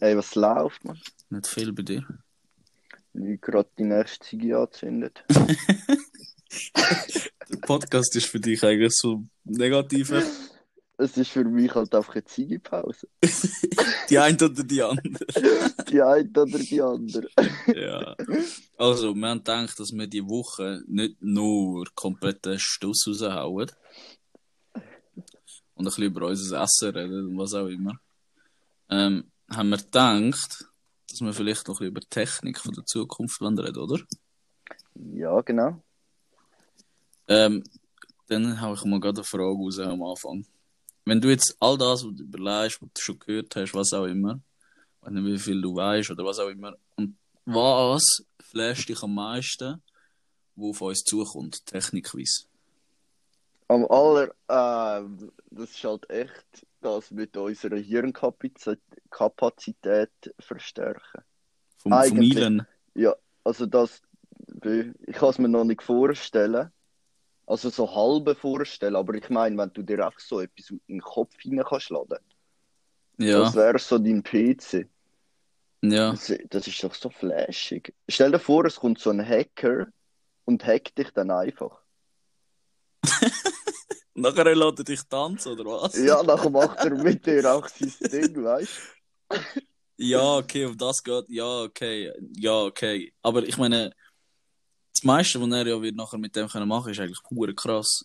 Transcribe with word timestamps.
Ey, 0.00 0.16
was 0.16 0.34
läuft, 0.34 0.84
man? 0.84 1.00
Nicht 1.30 1.46
viel 1.46 1.72
bei 1.72 1.82
dir. 1.82 2.06
Ich 3.14 3.40
gerade 3.40 3.68
die 3.78 3.84
nächste 3.84 4.26
Ziege 4.26 4.58
angezündet. 4.58 5.24
Der 7.48 7.58
Podcast 7.58 8.16
ist 8.16 8.26
für 8.26 8.40
dich 8.40 8.62
eigentlich 8.64 8.94
so 8.94 9.24
negativer. 9.44 10.22
Es 10.96 11.16
ist 11.16 11.30
für 11.30 11.44
mich 11.44 11.74
halt 11.74 11.94
einfach 11.94 12.14
eine 12.14 12.24
Ziegepause. 12.24 13.08
Die 14.10 14.18
eine 14.18 14.36
oder 14.36 14.62
die 14.62 14.82
andere. 14.82 15.26
Die 15.88 16.00
eine 16.00 16.30
oder 16.30 16.58
die 16.58 16.80
andere. 16.80 17.28
Ja. 17.74 18.14
Also, 18.76 19.14
wir 19.14 19.28
haben 19.28 19.38
gedacht, 19.38 19.78
dass 19.80 19.92
wir 19.92 20.06
die 20.06 20.24
Woche 20.24 20.82
nicht 20.86 21.20
nur 21.20 21.86
kompletten 21.94 22.58
Stuss 22.58 23.06
raushauen 23.08 23.70
und 24.74 24.82
ein 25.76 25.84
bisschen 25.84 26.04
über 26.04 26.26
unser 26.26 26.62
Essen 26.62 26.90
reden 26.90 27.28
und 27.28 27.38
was 27.38 27.54
auch 27.54 27.66
immer. 27.66 27.98
Ähm, 28.88 29.24
haben 29.56 29.70
wir 29.70 29.78
gedacht, 29.78 30.66
dass 31.08 31.20
wir 31.20 31.32
vielleicht 31.32 31.68
noch 31.68 31.80
ein 31.80 31.92
bisschen 31.92 31.96
über 31.96 32.00
Technik 32.00 32.58
von 32.58 32.72
der 32.72 32.84
Zukunft 32.86 33.40
reden 33.40 33.76
oder? 33.76 34.00
Ja, 34.94 35.40
genau. 35.40 35.82
Ähm, 37.28 37.64
dann 38.28 38.60
habe 38.60 38.74
ich 38.74 38.84
mal 38.84 39.00
gerade 39.00 39.18
eine 39.18 39.24
Frage 39.24 39.56
raus 39.56 39.78
am 39.78 40.02
Anfang. 40.02 40.46
Wenn 41.04 41.20
du 41.20 41.28
jetzt 41.28 41.56
all 41.60 41.76
das, 41.76 42.04
was 42.04 42.14
du 42.14 42.22
überlegst, 42.22 42.80
was 42.80 42.88
du 42.94 43.00
schon 43.00 43.18
gehört 43.18 43.54
hast, 43.56 43.74
was 43.74 43.92
auch 43.92 44.06
immer, 44.06 44.40
ich 45.00 45.06
weiß 45.06 45.12
nicht, 45.12 45.24
wie 45.24 45.38
viel 45.38 45.60
du 45.60 45.74
weißt 45.74 46.10
oder 46.10 46.24
was 46.24 46.38
auch 46.38 46.48
immer, 46.48 46.74
und 46.96 47.16
was 47.44 48.24
flasht 48.40 48.88
dich 48.88 49.02
am 49.02 49.14
meisten, 49.14 49.82
wo 50.56 50.70
auf 50.70 50.80
uns 50.80 51.02
zukommt, 51.04 51.66
technikweise? 51.66 52.46
Am 53.68 53.84
aller, 53.86 54.28
äh, 54.48 55.08
das 55.50 55.70
ist 55.70 55.84
halt 55.84 56.08
echt 56.08 56.66
das 56.84 57.10
mit 57.10 57.36
unserer 57.36 57.76
Hirnkapazität 57.76 60.10
verstärken. 60.38 61.22
Vom, 61.78 61.92
vom? 62.02 62.66
Ja, 62.94 63.14
also 63.44 63.66
das, 63.66 64.02
ich 65.06 65.16
kann 65.16 65.30
es 65.30 65.38
mir 65.38 65.48
noch 65.48 65.64
nicht 65.64 65.82
vorstellen. 65.82 66.70
Also 67.46 67.68
so 67.70 67.94
halbe 67.94 68.34
vorstellen, 68.34 68.96
aber 68.96 69.14
ich 69.14 69.28
meine, 69.30 69.56
wenn 69.58 69.72
du 69.72 69.82
dir 69.82 70.04
einfach 70.06 70.20
so 70.20 70.40
etwas 70.40 70.70
in 70.70 70.80
den 70.88 71.00
Kopf 71.02 71.38
hinein 71.40 71.64
kannst 71.68 71.90
laden, 71.90 72.18
Ja, 73.18 73.40
das 73.40 73.54
wäre 73.54 73.78
so 73.78 73.98
dein 73.98 74.22
PC. 74.22 74.88
ja. 75.82 76.10
Das, 76.12 76.32
das 76.50 76.66
ist 76.66 76.82
doch 76.84 76.94
so 76.94 77.10
flashig. 77.10 77.94
Stell 78.08 78.32
dir 78.32 78.38
vor, 78.38 78.64
es 78.66 78.76
kommt 78.76 78.98
so 78.98 79.10
ein 79.10 79.26
Hacker 79.26 79.86
und 80.46 80.64
hackt 80.66 80.96
dich 80.98 81.10
dann 81.12 81.30
einfach. 81.30 81.83
Nachher 84.14 84.54
lässt 84.54 84.78
er 84.78 84.84
dich 84.84 85.02
tanzen, 85.08 85.52
oder 85.52 85.64
was? 85.64 85.96
Ja, 85.96 86.22
dann 86.22 86.52
macht 86.52 86.78
er 86.78 86.90
mit 86.90 87.26
dir 87.26 87.52
auch 87.52 87.66
sein 87.68 87.92
Ding, 88.10 88.44
weißt 88.44 88.70
du? 89.28 89.38
Ja, 89.96 90.38
okay, 90.38 90.66
auf 90.66 90.76
das 90.76 91.02
geht. 91.02 91.28
Ja, 91.28 91.62
okay. 91.62 92.12
Ja, 92.36 92.62
okay. 92.62 93.12
Aber 93.22 93.42
ich 93.42 93.56
meine, 93.58 93.92
das 94.92 95.04
meiste, 95.04 95.40
was 95.40 95.50
er 95.50 95.66
ja 95.66 95.82
wird 95.82 95.96
nachher 95.96 96.18
mit 96.18 96.34
dem 96.34 96.48
können 96.48 96.68
machen, 96.68 96.92
ist 96.92 97.00
eigentlich 97.00 97.22
pure 97.22 97.54
krass. 97.54 98.04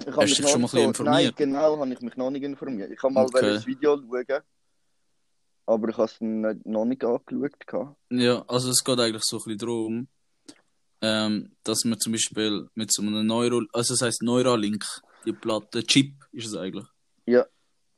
Ich 0.00 0.06
habe 0.06 0.22
Hast 0.22 0.22
du 0.22 0.24
mich 0.26 0.36
dich 0.36 0.48
schon 0.48 0.60
mal 0.60 0.66
bisschen 0.68 0.88
informiert? 0.88 1.34
Nein, 1.38 1.48
genau, 1.48 1.78
habe 1.78 1.92
ich 1.92 2.00
mich 2.00 2.16
noch 2.16 2.30
nicht 2.30 2.44
informiert. 2.44 2.90
Ich 2.90 3.02
habe 3.02 3.12
mal 3.12 3.24
Okay. 3.26 3.56
ein 3.56 3.66
Video 3.66 3.96
schauen, 3.96 4.42
aber 5.66 5.88
ich 5.88 5.96
habe 5.96 6.04
es 6.04 6.16
noch 6.20 6.84
nicht 6.84 7.04
angeschaut. 7.04 7.92
Ja, 8.10 8.44
also 8.46 8.70
es 8.70 8.82
geht 8.84 8.98
eigentlich 9.00 9.24
so 9.24 9.36
ein 9.36 9.42
bisschen 9.44 9.58
darum, 9.58 10.08
ähm, 11.00 11.56
dass 11.64 11.84
man 11.84 12.00
zum 12.00 12.12
Beispiel 12.12 12.68
mit 12.74 12.92
so 12.92 13.02
einem 13.02 13.26
Neuro, 13.26 13.62
also 13.72 13.94
das 13.94 14.02
heißt 14.02 14.22
Neuralink, 14.22 14.84
die 15.24 15.32
Platte, 15.32 15.84
Chip 15.84 16.14
ist 16.32 16.46
es 16.46 16.54
eigentlich. 16.54 16.86
Ja, 17.26 17.46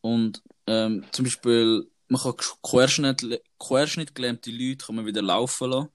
Und 0.00 0.42
ähm, 0.66 1.04
zum 1.12 1.24
Beispiel, 1.24 1.88
man 2.08 2.20
kann 2.20 2.34
Querschnitt, 2.62 3.42
querschnittgelähmte 3.58 4.50
Leute 4.50 4.84
kann 4.86 4.96
man 4.96 5.06
wieder 5.06 5.22
laufen 5.22 5.70
lassen. 5.70 5.88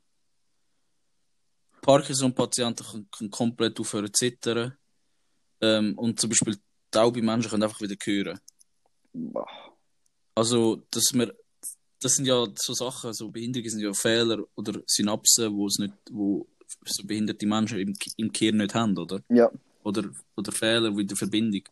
Parkinson-Patienten 1.82 2.86
können, 2.86 3.10
können 3.12 3.32
komplett 3.32 3.80
aufhören 3.80 4.08
zu 4.08 4.14
zittern. 4.14 4.78
Ähm, 5.62 5.98
und 5.98 6.20
zum 6.20 6.30
Beispiel 6.30 6.58
taube 6.90 7.22
Menschen 7.22 7.50
können 7.50 7.64
einfach 7.64 7.82
wieder 7.82 7.96
hören. 8.04 8.40
Also, 10.34 10.84
dass 10.90 11.12
wir, 11.14 11.34
das 12.02 12.16
sind 12.16 12.26
ja 12.26 12.46
so 12.56 12.74
Sachen, 12.74 13.14
so 13.14 13.30
Behinderungen 13.30 13.70
sind 13.70 13.82
ja 13.82 13.94
Fehler 13.94 14.44
oder 14.56 14.82
Synapsen, 14.86 15.54
wo 15.56 15.68
es 15.68 15.78
nicht, 15.78 15.94
wo 16.12 16.48
so 16.88 17.06
behinderte 17.06 17.46
Menschen 17.46 17.80
im, 17.80 17.94
im 18.18 18.32
Gehirn 18.32 18.58
nicht 18.58 18.76
haben, 18.76 18.98
oder? 18.98 19.22
ja, 19.30 19.50
Oder, 19.84 20.10
oder 20.36 20.52
Fehler 20.52 20.96
wie 20.98 21.06
der 21.06 21.18
Verbindung. 21.18 21.64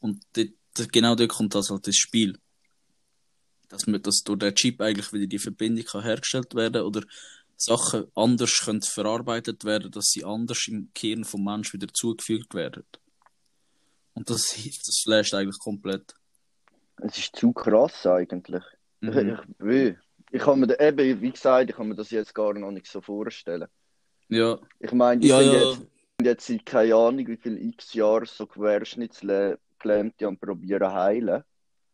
Und 0.00 0.22
dort, 0.34 0.92
genau 0.92 1.14
dort 1.14 1.30
kommt 1.30 1.54
das 1.54 1.70
halt 1.70 1.86
das 1.86 1.96
Spiel. 1.96 2.38
Dass 3.68 3.86
man, 3.86 4.02
dass 4.02 4.22
durch 4.24 4.38
den 4.38 4.54
Chip 4.54 4.80
eigentlich 4.80 5.12
wieder 5.12 5.26
die 5.26 5.38
Verbindung 5.38 5.84
kann 5.84 6.02
hergestellt 6.02 6.54
werden 6.54 6.82
oder 6.82 7.02
Sachen 7.56 8.06
anders 8.14 8.62
können 8.64 8.82
verarbeitet 8.82 9.64
werden, 9.64 9.90
dass 9.90 10.06
sie 10.06 10.24
anders 10.24 10.66
im 10.68 10.90
Gehirn 10.94 11.24
vom 11.24 11.44
Mensch 11.44 11.72
wieder 11.74 11.88
zugefügt 11.92 12.54
werden. 12.54 12.84
Und 14.14 14.30
das, 14.30 14.54
das 14.54 15.00
flasht 15.04 15.34
eigentlich 15.34 15.58
komplett. 15.58 16.14
es 17.02 17.18
ist 17.18 17.36
zu 17.36 17.52
krass 17.52 18.06
eigentlich. 18.06 18.64
Mhm. 19.00 19.38
Ich, 19.60 19.66
ich, 19.66 19.96
ich 20.32 20.40
kann 20.40 20.60
mir 20.60 20.66
da, 20.68 20.86
eben, 20.86 21.20
wie 21.20 21.30
gesagt, 21.30 21.70
ich 21.70 21.76
kann 21.76 21.88
mir 21.88 21.94
das 21.94 22.10
jetzt 22.10 22.34
gar 22.34 22.54
noch 22.54 22.70
nicht 22.70 22.86
so 22.86 23.00
vorstellen. 23.00 23.68
Ja, 24.30 24.58
Ich 24.78 24.92
meine, 24.92 25.20
die 25.20 25.28
ja, 25.28 25.42
sind 25.42 25.52
ja. 25.52 25.60
jetzt, 25.60 25.86
jetzt 26.22 26.46
seit 26.46 26.66
keine 26.66 26.94
Ahnung 26.94 27.26
wie 27.26 27.36
viel 27.36 27.58
x 27.58 27.94
Jahre 27.94 28.26
so 28.26 28.46
Querschnittsgelähmte 28.46 30.26
am 30.26 30.38
probieren 30.38 30.92
heilen. 30.92 31.42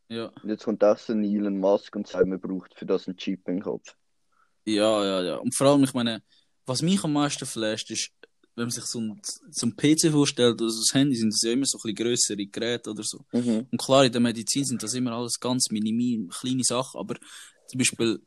Ja, 0.08 0.30
Und 0.42 0.50
jetzt 0.50 0.64
kommt 0.64 0.82
so 0.82 1.12
ein 1.12 1.24
Elon 1.24 1.58
Musk 1.58 1.96
und 1.96 2.06
sagt, 2.06 2.26
man 2.26 2.38
braucht 2.38 2.74
für 2.78 2.86
das 2.86 3.08
einen 3.08 3.16
Chip 3.16 3.48
im 3.48 3.60
Kopf. 3.60 3.96
ja, 4.64 5.04
ja, 5.04 5.22
ja. 5.22 5.36
Und 5.36 5.56
vor 5.56 5.66
allem, 5.68 5.82
ich 5.82 5.94
meine, 5.94 6.22
was 6.64 6.82
mich 6.82 7.02
am 7.02 7.12
meisten 7.12 7.46
flasht, 7.46 7.90
ist, 7.90 8.10
wenn 8.54 8.64
man 8.64 8.70
sich 8.70 8.84
so 8.84 9.00
ein, 9.00 9.20
so 9.50 9.66
ein 9.66 9.76
PC 9.76 10.10
vorstellt 10.12 10.60
oder 10.60 10.70
so 10.70 10.80
das 10.80 10.94
Handy, 10.94 11.16
sind 11.16 11.32
das 11.32 11.42
ja 11.42 11.52
immer 11.52 11.66
so 11.66 11.78
ein 11.78 11.82
bisschen 11.82 12.06
grössere 12.06 12.46
Geräte 12.46 12.90
oder 12.90 13.02
so. 13.02 13.24
Mhm. 13.32 13.66
Und 13.70 13.78
klar, 13.78 14.04
in 14.04 14.12
der 14.12 14.20
Medizin 14.20 14.64
sind 14.64 14.82
das 14.82 14.94
immer 14.94 15.12
alles 15.12 15.38
ganz 15.38 15.70
minim, 15.70 16.28
kleine 16.28 16.64
Sachen, 16.64 16.98
aber 16.98 17.16
zum 17.66 17.78
Beispiel, 17.78 18.20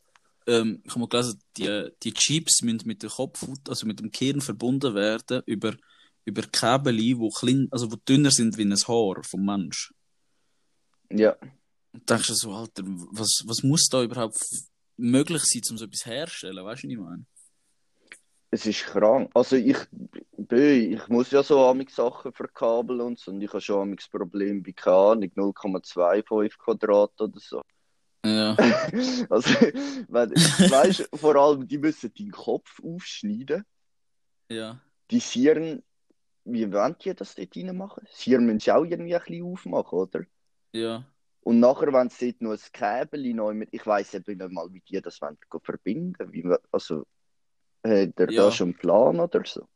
ähm, 0.50 0.82
ich 0.84 0.90
habe 0.90 1.00
mal 1.00 1.08
gelesen, 1.08 1.40
die, 1.56 1.88
die 2.02 2.12
Chips 2.12 2.62
müssen 2.62 2.86
mit 2.86 3.02
dem 3.02 3.10
Kopf, 3.10 3.46
also 3.68 3.86
mit 3.86 4.00
dem 4.00 4.10
Kern 4.10 4.40
verbunden 4.40 4.94
werden 4.94 5.42
über, 5.46 5.74
über 6.24 6.42
Kabel, 6.42 6.98
wo 7.18 7.30
klein, 7.30 7.68
also 7.70 7.90
wo 7.90 7.96
dünner 7.96 8.30
sind 8.30 8.56
wie 8.58 8.64
ein 8.64 8.74
Haar 8.74 9.22
vom 9.22 9.44
Mensch. 9.44 9.92
Ja, 11.10 11.36
Und 11.92 12.08
denkst 12.08 12.28
du 12.28 12.34
so, 12.34 12.52
Alter, 12.52 12.82
was, 12.86 13.42
was 13.46 13.62
muss 13.62 13.88
da 13.90 14.02
überhaupt 14.02 14.38
möglich 14.96 15.42
sein, 15.44 15.62
um 15.70 15.78
so 15.78 15.84
etwas 15.84 16.06
herzustellen? 16.06 16.64
Weißt 16.64 16.84
du, 16.84 16.88
was 16.88 16.92
ich 16.92 16.98
meine? 16.98 17.26
es 18.50 18.66
ist 18.66 18.84
krank. 18.84 19.30
Also 19.34 19.56
ich, 19.56 19.76
ich 20.50 21.08
muss 21.08 21.30
ja 21.30 21.42
so 21.42 21.64
amig 21.66 21.90
Sachen 21.90 22.32
verkabeln 22.32 23.00
und 23.00 23.18
so. 23.18 23.30
Und 23.30 23.40
ich 23.40 23.48
habe 23.48 23.60
schon 23.60 23.82
amig 23.82 24.10
Problem 24.10 24.62
bei 24.62 24.72
keine 24.72 24.96
Ahnung, 24.96 25.30
0,25 25.36 26.58
Quadrat 26.58 27.20
oder 27.20 27.38
so. 27.38 27.62
Ja, 28.24 28.54
Also, 29.30 29.50
wenn, 30.08 30.30
weißt, 30.30 31.08
vor 31.14 31.36
allem, 31.36 31.66
die 31.66 31.78
müssen 31.78 32.12
deinen 32.12 32.30
Kopf 32.32 32.80
aufschneiden. 32.84 33.64
ja, 34.50 34.80
Die 35.10 35.20
Hirn, 35.20 35.82
wie 36.44 36.70
wollen 36.72 36.96
die 37.02 37.14
das 37.14 37.34
dort 37.34 37.56
reinmachen? 37.56 38.06
Hirn 38.10 38.44
müssen 38.46 38.60
sie 38.60 38.72
auch 38.72 38.84
irgendwie 38.84 39.14
ein 39.14 39.22
bisschen 39.22 39.44
aufmachen, 39.44 39.98
oder? 39.98 40.20
ja. 40.72 41.04
Und 41.42 41.58
nachher, 41.58 41.90
wenn 41.94 42.10
sie 42.10 42.32
dort 42.32 42.42
noch 42.42 42.50
ein 42.52 42.72
Kabel 42.72 43.32
neu 43.32 43.54
mit, 43.54 43.70
ich 43.72 43.86
weiss 43.86 44.12
eben 44.12 44.36
nicht 44.36 44.50
mal, 44.50 44.70
wie 44.74 44.80
die 44.82 45.00
das 45.00 45.22
wollen, 45.22 45.38
verbinden. 45.62 46.30
Wir- 46.34 46.60
also, 46.70 47.06
hat 47.82 48.20
er 48.20 48.30
Ja. 48.30 48.44
da 48.44 48.52
schon 48.52 48.68
einen 48.68 48.76
Plan 48.78 49.18
oder 49.18 49.42
so? 49.46 49.66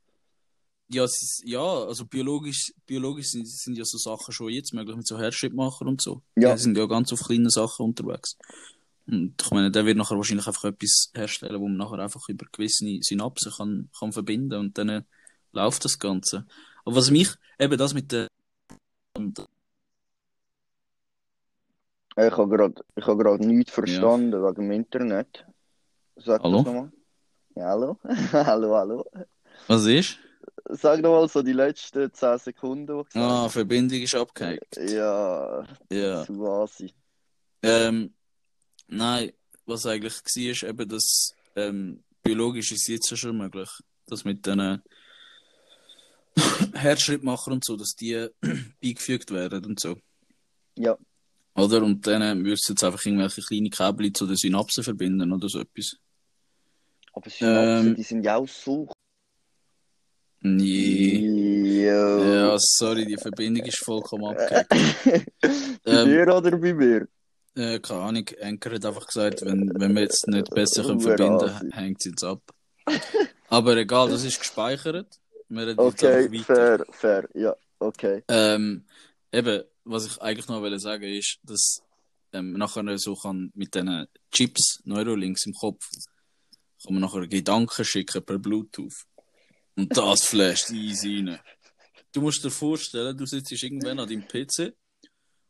Ja, 0.88 1.04
ist, 1.04 1.42
ja, 1.44 1.62
also 1.62 2.04
biologisch, 2.04 2.72
biologisch 2.86 3.30
sind, 3.30 3.48
sind 3.48 3.76
ja 3.76 3.84
so 3.84 3.96
Sachen 3.96 4.32
schon 4.32 4.50
jetzt 4.50 4.74
möglich 4.74 4.96
mit 4.96 5.06
so 5.06 5.18
Herzschrittmacher 5.18 5.86
und 5.86 6.00
so. 6.00 6.22
Ja. 6.36 6.54
Die 6.54 6.60
sind 6.60 6.76
ja 6.76 6.86
ganz 6.86 7.12
auf 7.12 7.20
kleinen 7.20 7.50
Sachen 7.50 7.86
unterwegs. 7.86 8.36
Und 9.06 9.34
ich 9.40 9.50
meine, 9.50 9.70
der 9.70 9.86
wird 9.86 9.96
nachher 9.96 10.16
wahrscheinlich 10.16 10.46
einfach 10.46 10.64
etwas 10.64 11.10
herstellen, 11.14 11.60
wo 11.60 11.68
man 11.68 11.76
nachher 11.76 11.98
einfach 11.98 12.28
über 12.28 12.46
gewisse 12.52 12.86
Synapsen 13.00 13.52
kann, 13.52 13.88
kann 13.98 14.12
verbinden 14.12 14.58
und 14.58 14.78
dann 14.78 14.88
äh, 14.88 15.02
läuft 15.52 15.84
das 15.84 15.98
Ganze. 15.98 16.46
Aber 16.84 16.96
was 16.96 17.10
mich, 17.10 17.30
eben 17.58 17.76
das 17.78 17.94
mit 17.94 18.12
der, 18.12 18.28
Ich 22.16 22.30
habe 22.30 22.48
gerade 22.48 22.84
hab 23.00 23.18
grad 23.18 23.40
nichts 23.40 23.72
verstanden 23.72 24.40
wegen 24.40 24.54
dem 24.54 24.70
Internet. 24.70 25.44
Sag 26.16 26.42
Hallo? 26.42 26.58
das 26.58 26.66
nochmal. 26.66 26.92
Ja, 27.56 27.64
hallo? 27.70 27.98
hallo, 28.32 28.74
hallo. 28.76 29.04
was 29.66 29.86
ist? 29.86 30.18
Sag 30.70 31.02
nochmal 31.02 31.28
so 31.28 31.42
die 31.42 31.52
letzten 31.52 32.12
10 32.12 32.38
Sekunden, 32.38 33.04
Ah, 33.14 33.48
Verbindung 33.48 34.00
ist 34.00 34.14
abgehakt. 34.14 34.76
Ja, 34.78 35.66
Ja. 35.90 36.24
zu 36.24 36.46
Asi. 36.46 36.92
Ähm, 37.62 38.14
nein, 38.88 39.32
was 39.66 39.84
eigentlich 39.86 40.14
war, 40.14 40.50
ist 40.50 40.62
eben, 40.62 40.88
dass 40.88 41.34
ähm, 41.56 42.02
biologisch 42.22 42.72
ist 42.72 42.88
jetzt 42.88 43.10
ja 43.10 43.16
schon 43.16 43.36
möglich, 43.36 43.68
dass 44.06 44.24
mit 44.24 44.44
den 44.46 44.80
Herzschrittmacher 46.74 47.52
und 47.52 47.64
so, 47.64 47.76
dass 47.76 47.94
die 47.94 48.28
beigefügt 48.82 49.30
werden 49.30 49.64
und 49.66 49.80
so. 49.80 49.96
Ja, 50.76 50.96
Oder? 51.54 51.82
Und 51.82 52.06
dann 52.06 52.40
müssen 52.42 52.72
jetzt 52.72 52.82
einfach 52.82 53.04
irgendwelche 53.04 53.42
kleine 53.42 53.70
Kabel 53.70 54.12
zu 54.12 54.26
den 54.26 54.36
Synapsen 54.36 54.82
verbinden 54.82 55.30
oder 55.32 55.48
so 55.48 55.60
etwas. 55.60 55.96
Aber 57.12 57.30
Synapsen, 57.30 57.88
Ähm. 57.88 57.94
die 57.94 58.02
sind 58.02 58.24
ja 58.24 58.36
auch 58.36 58.48
so. 58.48 58.88
Nee. 60.46 61.86
Ja. 61.86 62.18
Ja, 62.18 62.56
sorry, 62.58 63.06
die 63.06 63.16
Verbindung 63.16 63.64
ist 63.64 63.78
vollkommen 63.78 64.26
abgehackt. 64.26 64.68
Bei 64.68 65.24
Ähm, 65.86 66.08
dir 66.08 66.34
oder 66.34 66.50
bei 66.58 66.74
mir? 66.74 67.08
Äh, 67.56 67.78
keine 67.78 68.00
Ahnung, 68.00 68.28
Anker 68.42 68.72
hat 68.74 68.84
einfach 68.84 69.06
gesagt, 69.06 69.42
wenn, 69.42 69.72
wenn 69.74 69.94
wir 69.94 70.02
jetzt 70.02 70.26
nicht 70.28 70.50
besser 70.50 70.82
können 70.82 71.00
verbinden 71.00 71.48
Asi. 71.48 71.70
hängt 71.72 71.96
es 72.00 72.06
jetzt 72.06 72.24
ab. 72.24 72.42
Aber 73.48 73.76
egal, 73.76 74.10
das 74.10 74.24
ist 74.24 74.38
gespeichert. 74.38 75.18
Okay, 75.76 76.28
fair, 76.40 76.84
fair, 76.90 77.28
ja, 77.34 77.54
okay. 77.78 78.22
Ähm, 78.28 78.84
eben, 79.32 79.62
was 79.84 80.06
ich 80.06 80.20
eigentlich 80.20 80.48
noch 80.48 80.60
wollte 80.60 80.78
sagen 80.78 81.04
ist, 81.04 81.38
dass 81.42 81.82
ähm, 82.32 82.52
nachher 82.54 82.98
so 82.98 83.14
kann 83.14 83.50
mit 83.54 83.74
diesen 83.74 84.08
Chips, 84.30 84.80
Neurolinks 84.84 85.46
im 85.46 85.54
Kopf, 85.54 85.88
kann 86.84 86.94
man 86.94 87.02
nachher 87.02 87.26
Gedanken 87.26 87.84
schicken 87.84 88.22
per 88.22 88.38
Bluetooth. 88.38 89.06
Und 89.76 89.96
das 89.96 90.24
flasht 90.24 90.70
easy 90.70 91.16
rein. 91.16 91.38
Du 92.12 92.20
musst 92.20 92.44
dir 92.44 92.50
vorstellen, 92.50 93.16
du 93.16 93.26
sitzt 93.26 93.50
irgendwann 93.50 93.98
an 93.98 94.08
deinem 94.08 94.26
PC 94.26 94.72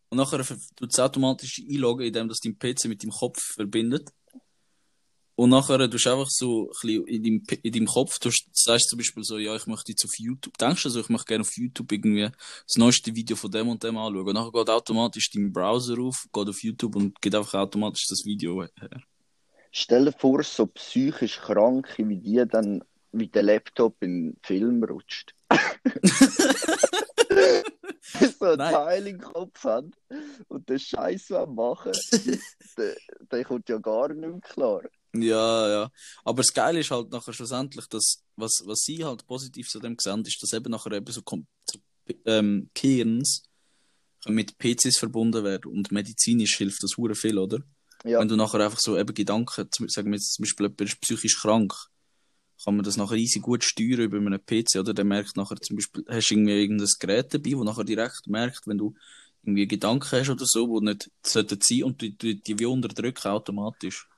und 0.09 0.19
nachher 0.19 0.45
tut 0.77 0.91
es 0.91 0.99
automatisch 0.99 1.61
einloggen, 1.69 2.07
indem 2.07 2.29
das 2.29 2.39
dein 2.39 2.59
PC 2.59 2.87
mit 2.87 3.03
deinem 3.03 3.11
Kopf 3.11 3.39
verbindet. 3.55 4.11
Und 5.37 5.51
nachher 5.51 5.91
tust 5.91 6.07
du 6.07 6.11
einfach 6.13 6.31
so 6.31 6.71
ein 6.83 6.91
in 7.07 7.23
deinem, 7.23 7.43
in 7.63 7.73
deinem 7.73 7.87
Kopf, 7.87 8.19
du 8.21 8.31
sagst 8.53 8.89
zum 8.89 8.99
Beispiel 8.99 9.25
so, 9.25 9.39
ja, 9.39 9.57
ich 9.57 9.67
möchte 9.67 9.91
jetzt 9.91 10.05
auf 10.05 10.17
YouTube, 10.17 10.57
denkst 10.59 10.85
du 10.85 10.91
so, 10.91 11.01
ich 11.01 11.09
möchte 11.09 11.27
gerne 11.27 11.43
auf 11.43 11.57
YouTube 11.57 11.91
irgendwie 11.91 12.31
das 12.31 12.77
neueste 12.77 13.15
Video 13.15 13.37
von 13.37 13.51
dem 13.51 13.69
und 13.69 13.83
dem 13.83 13.99
anschauen. 13.99 14.29
Und 14.29 14.35
nachher 14.35 14.53
geht 14.53 14.71
automatisch 14.71 15.31
dein 15.33 15.53
Browser 15.53 15.99
auf, 15.99 16.25
geht 16.33 16.49
auf 16.49 16.63
YouTube 16.63 16.95
und 16.95 17.21
geht 17.21 17.35
einfach 17.35 17.55
automatisch 17.55 18.07
das 18.09 18.25
Video 18.25 18.63
her. 18.63 19.03
Stell 19.73 20.05
dir 20.05 20.13
vor, 20.13 20.45
so 20.45 20.67
psychisch 20.67 21.41
Kranke 21.41 22.09
wie 22.09 22.17
die 22.17 22.45
dann 22.49 22.85
wie 23.15 23.29
der 23.29 23.43
Laptop 23.43 24.03
in 24.03 24.33
den 24.33 24.37
Film 24.43 24.85
rutscht. 24.85 25.35
so 28.39 28.45
ein 28.47 28.59
Nein. 28.59 28.73
Teil 28.73 29.07
im 29.07 29.21
Kopf 29.21 29.65
haben 29.65 29.93
und 30.49 30.69
den 30.69 30.79
Scheiß 30.79 31.31
machen, 31.49 31.93
der, 32.79 32.97
der 33.31 33.45
kommt 33.45 33.69
ja 33.69 33.79
gar 33.79 34.09
nicht 34.09 34.21
mehr 34.21 34.41
klar. 34.41 34.83
Ja, 35.17 35.69
ja. 35.69 35.91
Aber 36.25 36.39
das 36.39 36.53
Geile 36.53 36.81
ist 36.81 36.91
halt 36.91 37.11
nachher 37.11 37.33
schlussendlich, 37.33 37.87
dass, 37.87 38.25
was, 38.37 38.63
was 38.65 38.81
sie 38.81 39.05
halt 39.05 39.27
positiv 39.27 39.69
zu 39.69 39.79
dem 39.79 39.97
gesehen 39.97 40.23
ist, 40.27 40.43
dass 40.43 40.53
eben 40.53 40.71
nachher 40.71 40.93
eben 40.93 41.13
so, 41.13 41.23
so 41.25 41.79
ähm, 42.27 42.69
mit 44.27 44.59
PCs 44.59 44.99
verbunden 44.99 45.45
werden 45.45 45.71
und 45.71 45.93
medizinisch 45.93 46.57
hilft 46.57 46.83
das 46.83 46.97
hure 46.97 47.15
viel, 47.15 47.39
oder? 47.39 47.61
Ja, 48.05 48.21
Wenn 48.21 48.29
du 48.29 48.37
nachher 48.37 48.61
einfach 48.61 48.81
so 48.81 48.99
eben 48.99 49.15
Gedanken, 49.15 49.69
sagen 49.89 50.11
wir 50.11 50.17
jetzt 50.17 50.35
zum 50.35 50.43
Beispiel 50.43 50.67
jemand 50.67 50.81
ist 50.81 51.01
psychisch 51.01 51.41
krank, 51.41 51.73
kann 52.63 52.77
man 52.77 52.85
das 52.85 52.97
nachher 52.97 53.17
easy 53.17 53.41
gut 53.41 53.65
steuern 53.65 54.01
über 54.01 54.17
einen 54.19 54.39
PC, 54.45 54.79
oder? 54.79 54.95
Der 54.95 55.05
merkt 55.05 55.37
nachher 55.37 55.57
zum 55.57 55.77
Beispiel, 55.77 56.05
hast 56.09 56.31
du 56.31 56.35
irgendwie 56.35 56.53
irgendein 56.63 56.89
Gerät 57.01 57.35
dabei, 57.35 57.53
wo 57.57 57.65
nachher 57.65 57.85
direkt 57.85 58.27
merkt, 58.27 58.67
wenn 58.67 58.79
du 58.79 58.95
irgendwie 59.43 59.67
Gedanken 59.67 60.11
hast 60.11 60.31
oder 60.31 60.45
so, 60.47 60.69
wo 60.69 60.81
nicht 60.81 61.11
sollten 61.23 61.59
sein 61.63 61.85
und 61.85 62.01
die, 62.01 62.17
die, 62.17 62.41
die 62.43 62.59
wie 62.59 62.67
unterdrücken 62.67 63.29
automatisch. 63.29 64.09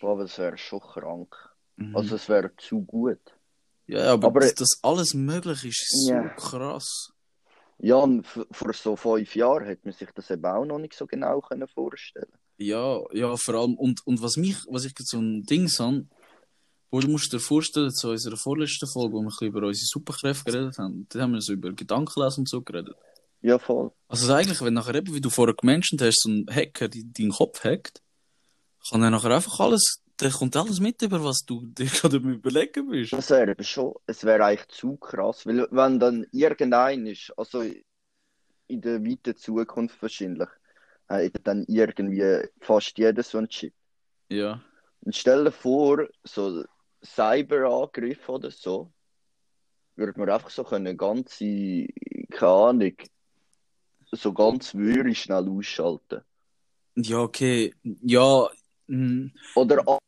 boah, 0.00 0.18
das 0.18 0.38
wäre 0.38 0.58
schon 0.58 0.80
krank. 0.80 1.34
Mhm. 1.76 1.96
Also 1.96 2.16
es 2.16 2.28
wäre 2.28 2.54
zu 2.56 2.82
gut. 2.82 3.20
Ja, 3.86 4.12
aber, 4.12 4.28
Aber- 4.28 4.40
dass 4.40 4.54
das 4.54 4.78
alles 4.82 5.14
möglich 5.14 5.64
ist, 5.64 5.82
ist 5.82 6.06
so 6.06 6.12
Ja. 6.12 6.28
krass. 6.36 7.12
Ja, 7.78 7.96
und 7.96 8.24
vor 8.26 8.72
so 8.74 8.94
fünf 8.94 9.34
Jahren 9.34 9.64
hätte 9.64 9.82
man 9.88 9.94
sich 9.94 10.08
das 10.14 10.30
eben 10.30 10.44
auch 10.44 10.64
noch 10.64 10.78
nicht 10.78 10.94
so 10.94 11.06
genau 11.06 11.40
können 11.40 11.66
vorstellen 11.66 12.30
Ja, 12.58 13.00
ja, 13.12 13.36
vor 13.36 13.54
allem, 13.54 13.74
und, 13.74 14.06
und 14.06 14.22
was 14.22 14.36
mich, 14.36 14.56
was 14.68 14.84
ich 14.84 14.92
jetzt 14.96 15.08
so 15.10 15.18
ein 15.18 15.42
Ding 15.42 15.66
san, 15.66 16.08
wo 16.92 17.00
du 17.00 17.08
musst 17.08 17.32
dir 17.32 17.40
vorstellen, 17.40 17.90
zu 17.90 18.10
unserer 18.10 18.36
vorletzten 18.36 18.86
Folge, 18.86 19.14
wo 19.14 19.20
wir 19.20 19.22
ein 19.22 19.28
bisschen 19.28 19.48
über 19.48 19.66
unsere 19.66 19.86
Superkräfte 19.86 20.52
geredet 20.52 20.76
haben, 20.78 21.06
da 21.08 21.20
haben 21.20 21.32
wir 21.32 21.40
so 21.40 21.54
über 21.54 21.72
Gedankenlesen 21.72 22.42
und 22.42 22.48
so 22.48 22.60
geredet. 22.60 22.94
Ja, 23.40 23.58
voll. 23.58 23.90
Also 24.08 24.32
eigentlich, 24.32 24.60
wenn 24.60 24.74
nachher 24.74 24.94
eben, 24.94 25.14
wie 25.14 25.20
du 25.22 25.30
vorher 25.30 25.54
gemenschent 25.54 26.02
hast, 26.02 26.20
so 26.20 26.28
ein 26.28 26.46
Hacker, 26.50 26.88
die 26.88 27.10
deinen 27.10 27.32
Kopf 27.32 27.64
hackt, 27.64 28.02
kann 28.90 29.02
er 29.02 29.10
nachher 29.10 29.30
einfach 29.30 29.58
alles, 29.58 30.02
der 30.20 30.30
kommt 30.30 30.54
alles 30.54 30.80
mit, 30.80 31.00
über 31.00 31.24
was 31.24 31.44
du 31.46 31.64
dir 31.64 31.86
gerade 32.00 32.18
überlegen 32.18 32.90
bist. 32.90 33.14
Das 33.14 33.30
wäre 33.30 33.56
schon, 33.64 33.94
es 34.06 34.22
wäre 34.22 34.44
eigentlich 34.44 34.68
zu 34.68 34.98
krass, 34.98 35.46
weil 35.46 35.66
wenn 35.70 35.98
dann 35.98 36.26
irgendein 36.30 37.06
ist, 37.06 37.32
also 37.38 37.62
in 37.62 38.80
der 38.82 39.02
weiten 39.02 39.34
Zukunft 39.34 40.00
wahrscheinlich, 40.02 40.48
äh, 41.08 41.30
dann 41.42 41.64
irgendwie 41.68 42.48
fast 42.60 42.98
jeder 42.98 43.22
so 43.22 43.38
ein 43.38 43.48
Chip. 43.48 43.72
Ja. 44.28 44.62
Und 45.00 45.16
stell 45.16 45.44
dir 45.44 45.52
vor, 45.52 46.06
so 46.22 46.64
Cyberangriff 47.04 48.28
oder 48.28 48.50
so, 48.50 48.92
würde 49.96 50.18
man 50.18 50.30
einfach 50.30 50.50
so 50.50 50.64
können, 50.64 50.96
ganze, 50.96 51.86
keine 52.30 52.52
Ahnung, 52.52 52.94
so 54.10 54.32
ganz 54.32 54.74
Wöhre 54.74 55.14
schnell 55.14 55.48
ausschalten. 55.48 56.22
Ja, 56.96 57.18
okay. 57.20 57.74
Ja, 57.82 58.48
mm, 58.86 59.28
Oder 59.54 59.88
A, 59.88 59.98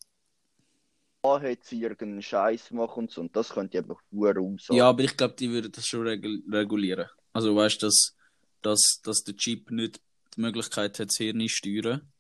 A 1.27 1.41
hat 1.41 1.65
sie 1.65 1.81
irgendeinen 1.81 2.23
Scheiß 2.23 2.71
machen 2.73 3.05
und 3.05 3.11
so, 3.11 3.23
und 3.23 3.35
das 3.35 3.51
könnte 3.51 3.79
eben 3.79 3.95
hure 4.13 4.41
aussagen. 4.41 4.79
Ja, 4.79 4.89
aber 4.91 5.03
ich 5.03 5.17
glaube, 5.17 5.35
die 5.35 5.51
würden 5.51 5.73
das 5.73 5.87
schon 5.87 6.07
regul 6.07 6.43
regulieren. 6.51 7.09
Also 7.33 7.57
weißt 7.57 7.83
du, 7.83 7.87
dass, 7.87 8.15
dass, 8.63 9.01
dass 9.03 9.23
der 9.25 9.37
Chip 9.37 9.71
nicht 9.71 10.01
die 10.37 10.43
Möglichkeit 10.43 10.99
hat, 10.99 11.09
das 11.09 11.17
Hirn 11.17 11.41
zu 11.41 11.49
steuern. 11.49 12.13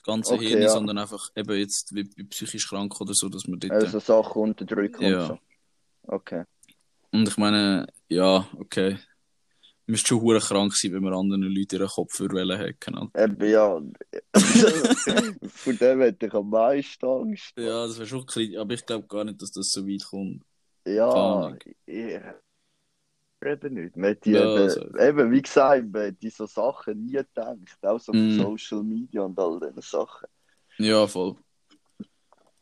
Das 0.00 0.14
ganze 0.14 0.34
Okay, 0.34 0.48
Hirn, 0.48 0.62
ja. 0.62 0.68
sondern 0.70 0.96
einfach 0.96 1.28
eben 1.36 1.58
jetzt 1.58 1.94
wie 1.94 2.04
psychisch 2.04 2.68
krank 2.68 2.98
oder 3.00 3.12
so, 3.12 3.28
dass 3.28 3.46
man 3.46 3.60
dort. 3.60 3.72
Also 3.72 3.98
Sachen 3.98 4.42
unterdrücken 4.42 5.02
Ja. 5.04 5.20
und 5.20 5.26
so. 5.26 5.38
Okay. 6.04 6.44
Und 7.12 7.28
ich 7.28 7.36
meine, 7.36 7.86
ja, 8.08 8.48
okay. 8.58 8.98
Müsste 9.86 10.08
schon 10.08 10.22
hure 10.22 10.38
krank 10.38 10.72
sein, 10.74 10.92
wenn 10.92 11.02
man 11.02 11.12
anderen 11.12 11.42
Leuten 11.42 11.74
ihren 11.74 11.88
Kopf 11.88 12.14
für 12.14 12.30
wollen 12.30 12.58
hacken. 12.58 13.10
Eben 13.14 13.50
ja. 13.50 13.80
Von 15.48 15.78
dem 15.78 16.00
hätte 16.00 16.26
ich 16.26 16.34
am 16.34 16.48
meisten 16.48 17.06
Angst. 17.06 17.52
Ja, 17.58 17.86
das 17.86 17.98
wäre 17.98 18.06
schon 18.06 18.24
klein, 18.24 18.56
aber 18.56 18.72
ich 18.72 18.86
glaube 18.86 19.06
gar 19.06 19.24
nicht, 19.24 19.42
dass 19.42 19.50
das 19.50 19.68
so 19.70 19.86
weit 19.86 20.04
kommt. 20.08 20.42
Ja, 20.86 21.52
eben 23.42 23.74
nicht. 23.74 23.96
Man 23.96 24.10
hat 24.10 24.24
die 24.24 24.32
Ja, 24.32 24.42
eben, 24.42 24.62
also- 24.62 24.98
eben, 24.98 25.30
wie 25.32 25.42
gesagt, 25.42 25.92
man 25.92 26.06
hat 26.08 26.22
die 26.22 26.30
so 26.30 26.46
Sachen 26.46 27.04
nie 27.06 27.12
gedacht. 27.12 27.58
Auch 27.82 28.00
so 28.00 28.12
Mm. 28.12 28.38
Social 28.38 28.82
Media 28.82 29.22
und 29.22 29.38
all 29.38 29.58
diese 29.60 29.82
Sachen. 29.82 30.28
Ja, 30.78 31.06
voll. 31.06 31.36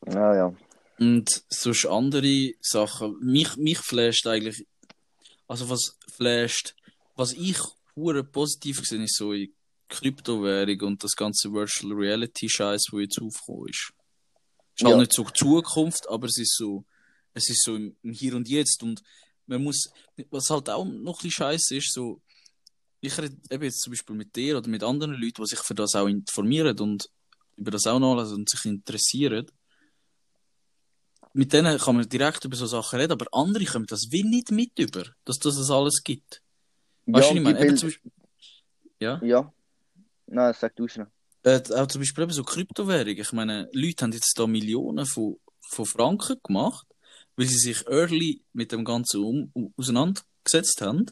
Ja, 0.07 0.35
ja. 0.35 0.55
Und 0.99 1.43
sonst 1.49 1.87
andere 1.87 2.53
Sachen. 2.61 3.19
Mich, 3.21 3.57
mich 3.57 3.79
flasht 3.79 4.27
eigentlich. 4.27 4.67
Also, 5.47 5.69
was 5.71 5.97
flasht, 6.13 6.75
was 7.15 7.33
ich 7.33 7.59
hure 7.95 8.25
positiv 8.25 8.81
gesehen 8.81 9.03
ist 9.03 9.17
so 9.17 9.33
in 9.33 9.53
Kryptowährung 9.89 10.81
und 10.83 11.05
das 11.05 11.13
ganze 11.17 11.53
Virtual 11.53 11.93
Reality 11.95 12.49
Scheiß, 12.49 12.87
wo 12.91 12.99
jetzt 13.01 13.21
aufgekommen 13.21 13.69
ist. 13.69 13.93
Ist 14.77 14.85
halt 14.85 14.93
Ja. 14.95 14.99
nicht 14.99 15.13
so 15.13 15.25
Zukunft, 15.25 16.09
aber 16.09 16.27
es 16.27 16.39
ist 16.39 16.57
so, 16.57 16.85
es 17.35 17.49
ist 17.49 17.63
so 17.65 17.77
im, 17.77 17.97
im 18.03 18.13
Hier 18.13 18.35
und 18.37 18.49
Jetzt 18.49 18.83
und 18.83 19.03
man 19.49 19.63
muss, 19.63 19.91
was 20.31 20.51
halt 20.51 20.71
auch 20.71 20.85
noch 20.85 20.93
ein 20.95 21.05
bisschen 21.05 21.31
scheiße 21.31 21.77
ist, 21.77 21.93
so, 21.93 22.21
ich 23.01 23.17
rede 23.19 23.37
eben 23.51 23.65
jetzt 23.65 23.81
zum 23.81 23.93
Beispiel 23.93 24.17
mit 24.17 24.35
dir 24.37 24.59
oder 24.59 24.69
mit 24.69 24.83
anderen 24.83 25.15
Leuten, 25.15 25.43
die 25.43 25.47
sich 25.47 25.61
für 25.61 25.75
das 25.75 25.95
auch 25.95 26.07
informieren 26.07 26.79
und 26.79 27.09
über 27.57 27.71
das 27.71 27.87
auch 27.87 27.99
nachlesen 27.99 28.37
und 28.37 28.51
sich 28.51 28.65
interessieren 28.65 29.47
mit 31.39 31.53
denen 31.53 31.79
kann 31.79 31.95
man 31.97 32.09
direkt 32.09 32.45
über 32.45 32.57
so 32.57 32.67
Sachen 32.67 32.99
reden, 32.99 33.13
aber 33.13 33.27
andere 33.33 33.65
kommen 33.65 33.87
das 33.87 34.09
wie 34.11 34.25
nicht 34.25 34.51
mit 34.51 34.77
über, 34.79 35.05
dass 35.25 35.39
das 35.39 35.57
das 35.57 35.71
alles 35.71 36.03
gibt. 36.03 36.43
Weißt 37.07 37.31
du, 37.31 37.35
ja, 37.37 37.45
was 37.45 37.51
ich 37.51 37.55
meine? 37.55 37.61
Eben 37.65 37.77
zum 37.77 37.89
Beispiel, 37.89 38.13
ja, 38.99 39.21
ja. 39.23 39.53
Nein, 40.27 40.55
sag 40.59 40.75
du 40.75 40.89
schnell. 40.89 41.07
äh, 41.45 41.61
auch 41.75 41.87
zum 41.87 42.01
Beispiel 42.01 42.25
eben 42.25 42.33
so 42.33 42.43
Kryptowährung. 42.43 43.17
Ich 43.17 43.33
meine, 43.33 43.69
Leute 43.73 44.05
haben 44.05 44.13
jetzt 44.13 44.35
da 44.37 44.49
Millionen 44.49 45.07
von, 45.07 45.37
von 45.71 45.87
Franken 45.87 46.39
gemacht, 46.43 46.88
weil 47.39 47.47
sie 47.47 47.59
sich 47.59 47.87
early 47.87 48.45
mit 48.53 48.73
dem 48.73 48.85
Ganzen 48.85 49.23
um, 49.23 49.51
um, 49.55 49.73
auseinandergesetzt 49.77 50.81
haben. 50.81 51.07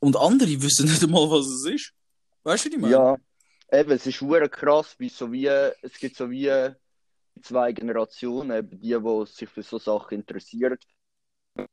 Und 0.00 0.16
andere 0.16 0.48
wissen 0.62 0.86
nicht 0.86 1.02
einmal, 1.02 1.30
was 1.30 1.46
es 1.46 1.64
ist. 1.66 1.94
Weißt 2.42 2.64
du, 2.64 2.68
was 2.70 2.74
ich 2.74 2.80
meine? 2.80 2.92
Ja, 2.92 3.16
eben, 3.70 3.92
es 3.92 4.06
ist 4.06 4.20
hure 4.20 4.48
krass, 4.48 4.96
wie 4.98 5.08
so 5.08 5.30
wie, 5.30 5.46
es 5.46 5.98
gibt 6.00 6.16
so 6.16 6.28
wie 6.28 6.50
zwei 7.40 7.72
Generationen, 7.72 8.50
eben 8.50 8.80
die, 8.80 8.98
die 8.98 9.26
sich 9.26 9.48
für 9.48 9.62
so 9.62 9.78
Sachen 9.78 10.18
interessieren, 10.18 10.78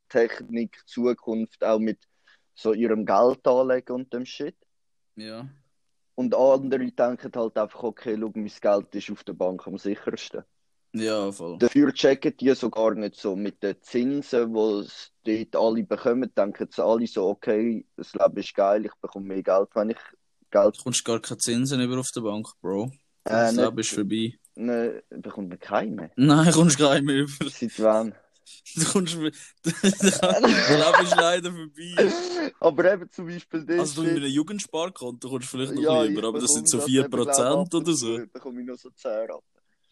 Technik, 0.07 0.79
Zukunft, 0.85 1.63
auch 1.63 1.79
mit 1.79 1.99
so 2.53 2.73
ihrem 2.73 3.03
Geld 3.03 3.47
anlegen 3.47 3.93
und 3.93 4.13
dem 4.13 4.27
Shit. 4.27 4.55
Ja. 5.15 5.49
Und 6.13 6.35
andere 6.35 6.91
denken 6.91 7.31
halt 7.35 7.57
einfach, 7.57 7.81
okay, 7.81 8.15
schau, 8.19 8.31
mein 8.35 8.51
Geld 8.61 8.93
ist 8.93 9.09
auf 9.09 9.23
der 9.23 9.33
Bank 9.33 9.65
am 9.65 9.79
sichersten. 9.79 10.43
Ja, 10.95 11.31
voll. 11.31 11.57
Dafür 11.57 11.91
checken 11.93 12.35
die 12.39 12.53
so 12.53 12.69
gar 12.69 12.93
nicht 12.93 13.15
so 13.15 13.35
mit 13.35 13.63
den 13.63 13.75
Zinsen, 13.81 14.53
die 15.25 15.49
dort 15.49 15.63
alle 15.65 15.83
bekommen, 15.83 16.31
denken 16.37 16.67
sie 16.71 16.83
alle 16.83 17.07
so, 17.07 17.27
okay, 17.29 17.85
das 17.97 18.13
Leben 18.13 18.37
ist 18.37 18.53
geil, 18.53 18.85
ich 18.85 18.91
bekomme 19.01 19.25
mehr 19.27 19.41
Geld, 19.43 19.69
wenn 19.73 19.89
ich 19.89 19.97
Geld. 20.51 20.77
Du 20.77 20.83
kommst 20.83 21.03
gar 21.03 21.19
keine 21.19 21.39
Zinsen 21.39 21.81
über 21.81 21.97
auf 21.99 22.11
der 22.11 22.21
Bank, 22.21 22.47
Bro. 22.61 22.85
Äh, 22.85 23.29
Das 23.29 23.53
nicht- 23.53 23.65
Leben 23.65 23.79
ist 23.79 23.91
vorbei. 23.91 24.33
Ne, 24.55 25.01
bekommt 25.09 25.49
man 25.49 25.59
keine. 25.59 26.11
Nein, 26.15 26.45
du 26.45 26.51
kommst 26.51 26.77
gar 26.77 26.93
nicht 26.93 27.05
mehr 27.05 27.15
über. 27.23 27.49
Seit 27.49 27.79
wann? 27.81 28.13
Du 28.75 28.85
kommst 28.85 29.17
mit. 29.17 29.35
Das 29.63 30.21
Leben 30.21 31.05
ist 31.05 31.15
leider 31.15 31.51
vorbei. 31.51 32.13
Aber 32.59 32.93
eben 32.93 33.09
zum 33.11 33.25
Beispiel 33.27 33.65
das. 33.65 33.79
Also, 33.79 34.03
du 34.03 34.09
mit 34.09 34.17
einem 34.17 34.31
Jugendsparkonto 34.31 35.27
kommst 35.29 35.47
du 35.53 35.57
vielleicht 35.57 35.73
noch 35.75 35.81
Ja, 35.81 36.05
über, 36.05 36.27
aber 36.27 36.39
das 36.39 36.51
sind 36.53 36.69
so 36.69 36.77
bekomme 36.77 36.97
das 36.99 37.05
eben, 37.05 37.15
4% 37.15 37.23
glaub, 37.23 37.67
ab 37.67 37.73
oder 37.73 37.93
so. 37.93 38.17
zu 38.19 38.27
bekomme 38.27 38.61
ich 38.61 38.67
noch 38.67 38.77
so 38.77 38.89
10 38.91 39.11
Rappen. 39.11 39.41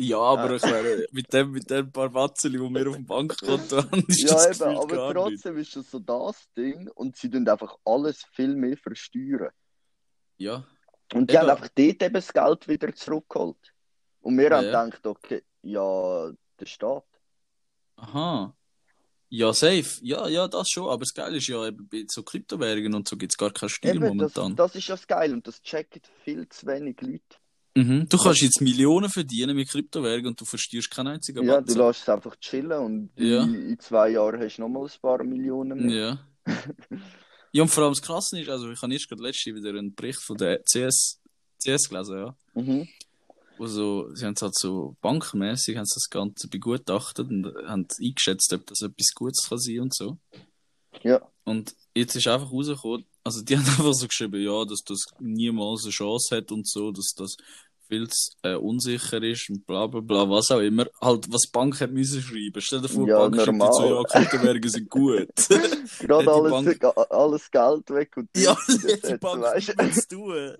Ja, 0.01 0.19
aber 0.19 0.55
ich 0.55 0.63
meine, 0.63 1.05
mit 1.11 1.31
dem, 1.33 1.51
mit 1.51 1.69
dem 1.69 1.91
paar 1.91 2.09
Batzeli, 2.09 2.57
die 2.57 2.73
wir 2.73 2.89
auf 2.89 2.95
dem 2.95 3.05
Bankkonto 3.05 3.77
haben, 3.91 4.03
ist 4.07 4.21
Ja, 4.23 4.35
das 4.35 4.59
eben, 4.61 4.77
aber 4.77 5.13
nicht. 5.13 5.13
trotzdem 5.43 5.57
ist 5.57 5.75
das 5.75 5.91
so 5.91 5.99
das 5.99 6.51
Ding 6.57 6.89
und 6.89 7.15
sie 7.17 7.29
tun 7.29 7.47
einfach 7.47 7.77
alles 7.85 8.23
viel 8.33 8.55
mehr 8.55 8.77
versteuern. 8.77 9.51
Ja, 10.37 10.65
Und 11.13 11.29
die 11.31 11.35
Eben. 11.35 11.41
haben 11.43 11.49
einfach 11.51 11.69
dort 11.75 12.03
eben 12.03 12.13
das 12.13 12.33
Geld 12.33 12.67
wieder 12.67 12.93
zurückgeholt. 12.95 13.73
Und 14.21 14.37
wir 14.37 14.49
Ja, 14.49 14.57
haben 14.57 14.65
ja. 14.65 14.83
gedacht, 14.85 15.07
okay, 15.07 15.43
ja, 15.61 16.31
der 16.59 16.65
Staat. 16.65 17.05
aha. 17.97 18.55
Ja, 19.29 19.53
safe. 19.53 19.99
Ja, 20.01 20.27
ja, 20.27 20.47
das 20.47 20.69
schon. 20.69 20.89
Aber 20.89 20.99
das 20.99 21.13
Geile 21.13 21.37
ist 21.37 21.47
ja, 21.47 21.65
eben 21.67 21.87
bei 21.87 22.03
so 22.07 22.21
Kryptowährungen 22.23 22.93
und 22.95 23.07
so 23.07 23.15
gibt 23.15 23.31
es 23.33 23.37
gar 23.37 23.51
keine 23.51 23.69
Steuer 23.69 23.93
Eben, 23.95 24.17
das, 24.17 24.35
momentan. 24.35 24.55
das 24.55 24.75
ist 24.75 24.87
ja 24.87 24.95
das 24.95 25.07
Geil 25.07 25.31
und 25.33 25.47
das 25.47 25.61
checken 25.61 26.01
viel 26.23 26.49
zu 26.49 26.65
wenig 26.67 26.99
Leute. 27.01 27.37
Mhm. 27.75 28.07
Du 28.09 28.17
kannst 28.17 28.41
jetzt 28.41 28.59
Millionen 28.61 29.09
verdienen 29.09 29.55
mit 29.55 29.69
Kryptowährungen 29.69 30.27
und 30.27 30.41
du 30.41 30.45
verstehst 30.45 30.91
keinen 30.91 31.07
einzigen 31.07 31.45
Ja, 31.45 31.61
du 31.61 31.65
Batzen. 31.67 31.81
lässt 31.81 32.01
es 32.01 32.09
einfach 32.09 32.35
chillen 32.37 32.71
und 32.79 33.09
Ja. 33.15 33.43
in, 33.43 33.79
zwei 33.79 34.09
Jahren 34.09 34.41
hast 34.41 34.57
du 34.57 34.61
nochmal 34.63 34.83
ein 34.85 35.01
paar 35.01 35.23
Millionen 35.23 35.85
mehr. 35.85 36.19
Ja. 36.45 36.53
ja, 37.53 37.61
und 37.63 37.69
vor 37.69 37.83
allem 37.83 37.93
das 37.93 38.01
Krasse 38.01 38.39
ist, 38.41 38.49
also 38.49 38.69
ich 38.71 38.81
habe 38.81 38.91
erst 38.93 39.07
gerade 39.07 39.23
letztens 39.23 39.55
wieder 39.55 39.69
einen 39.77 39.93
Bericht 39.95 40.19
von 40.21 40.37
der 40.37 40.61
CS, 40.63 41.21
CS 41.63 41.87
gelesen, 41.89 42.17
ja. 42.17 42.35
Mhm. 42.55 42.87
Wo 43.57 43.67
so, 43.67 44.13
sie 44.15 44.25
haben 44.25 44.33
es 44.33 44.41
halt 44.41 44.55
so 44.57 44.97
bankmäßig, 45.01 45.77
haben 45.77 45.85
sie 45.85 45.95
das 45.95 46.09
Ganze 46.09 46.47
begutachtet 46.47 47.29
und 47.29 47.45
haben 47.67 47.87
eingeschätzt, 48.01 48.51
ob 48.53 48.65
das 48.65 48.81
etwas 48.81 49.13
Gutes 49.13 49.45
kann 49.47 49.59
sein 49.59 49.79
und 49.81 49.93
so. 49.95 50.17
Ja. 51.03 51.21
Und 51.45 51.73
jetzt 51.95 52.15
ist 52.15 52.27
einfach 52.27 52.51
rausgekommen, 52.51 53.05
also 53.23 53.41
die 53.41 53.55
haben 53.57 53.65
einfach 53.65 53.93
so 53.93 54.07
geschrieben, 54.07 54.41
ja, 54.41 54.65
dass 54.65 54.79
das 54.85 54.99
niemals 55.19 55.83
eine 55.83 55.91
Chance 55.91 56.35
hat 56.37 56.51
und 56.51 56.67
so, 56.67 56.91
dass 56.91 57.13
das 57.15 57.35
viel 57.87 58.07
zu 58.07 58.31
äh, 58.43 58.55
unsicher 58.55 59.21
ist 59.21 59.49
und 59.49 59.65
bla 59.67 59.85
bla 59.85 59.99
bla, 59.99 60.29
was 60.29 60.49
auch 60.49 60.61
immer. 60.61 60.87
Halt, 61.01 61.25
was 61.29 61.41
die 61.41 61.51
Bank 61.51 61.81
hat 61.81 61.91
müssen 61.91 62.21
schreiben. 62.21 62.61
Stell 62.61 62.79
dir 62.81 62.87
vor, 62.87 63.05
Ja, 63.05 63.27
die 63.27 63.35
Bank 63.37 63.43
schreibt 63.45 63.61
jetzt 63.61 63.75
so, 63.75 63.81
normal. 63.81 64.03
ja, 64.13 64.21
Kryptowährungen 64.21 64.69
sind 64.69 64.89
gut. 64.89 65.27
Gerade 65.99 66.23
die 66.23 66.29
alles, 66.29 66.51
Bank- 66.51 66.97
alles 67.11 67.51
Geld 67.51 67.89
weg 67.89 68.15
und 68.15 68.29
ja, 68.37 68.57
die 69.09 69.17
Bank 69.17 69.43
hat 69.45 69.93
zu 69.93 70.07
tun. 70.07 70.55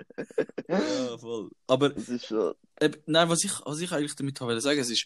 Ja, 0.68 1.18
voll. 1.18 1.50
Aber 1.68 1.90
Das 1.90 2.10
ist 2.10 2.26
schon. 2.26 2.54
Eben, 2.82 2.98
nein, 3.06 3.30
was 3.30 3.44
ich, 3.46 3.52
was 3.66 3.80
ich 3.80 3.92
eigentlich 3.94 4.16
damit 4.16 4.42
wollte 4.42 4.60
sagen, 4.60 4.80
es 4.82 4.90
ist, 4.90 5.06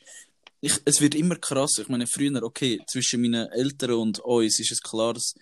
ich, 0.62 0.74
es 0.86 1.02
wird 1.02 1.14
immer 1.14 1.36
krasser. 1.36 1.84
Ich 1.84 1.90
meine, 1.90 2.08
früher, 2.08 2.42
okay, 2.42 2.82
zwischen 2.88 3.22
meinen 3.22 3.50
Eltern 3.52 3.92
und 3.92 4.20
uns 4.22 4.60
ist 4.60 4.72
es 4.72 4.82
klar, 4.82 5.14
dass 5.14 5.36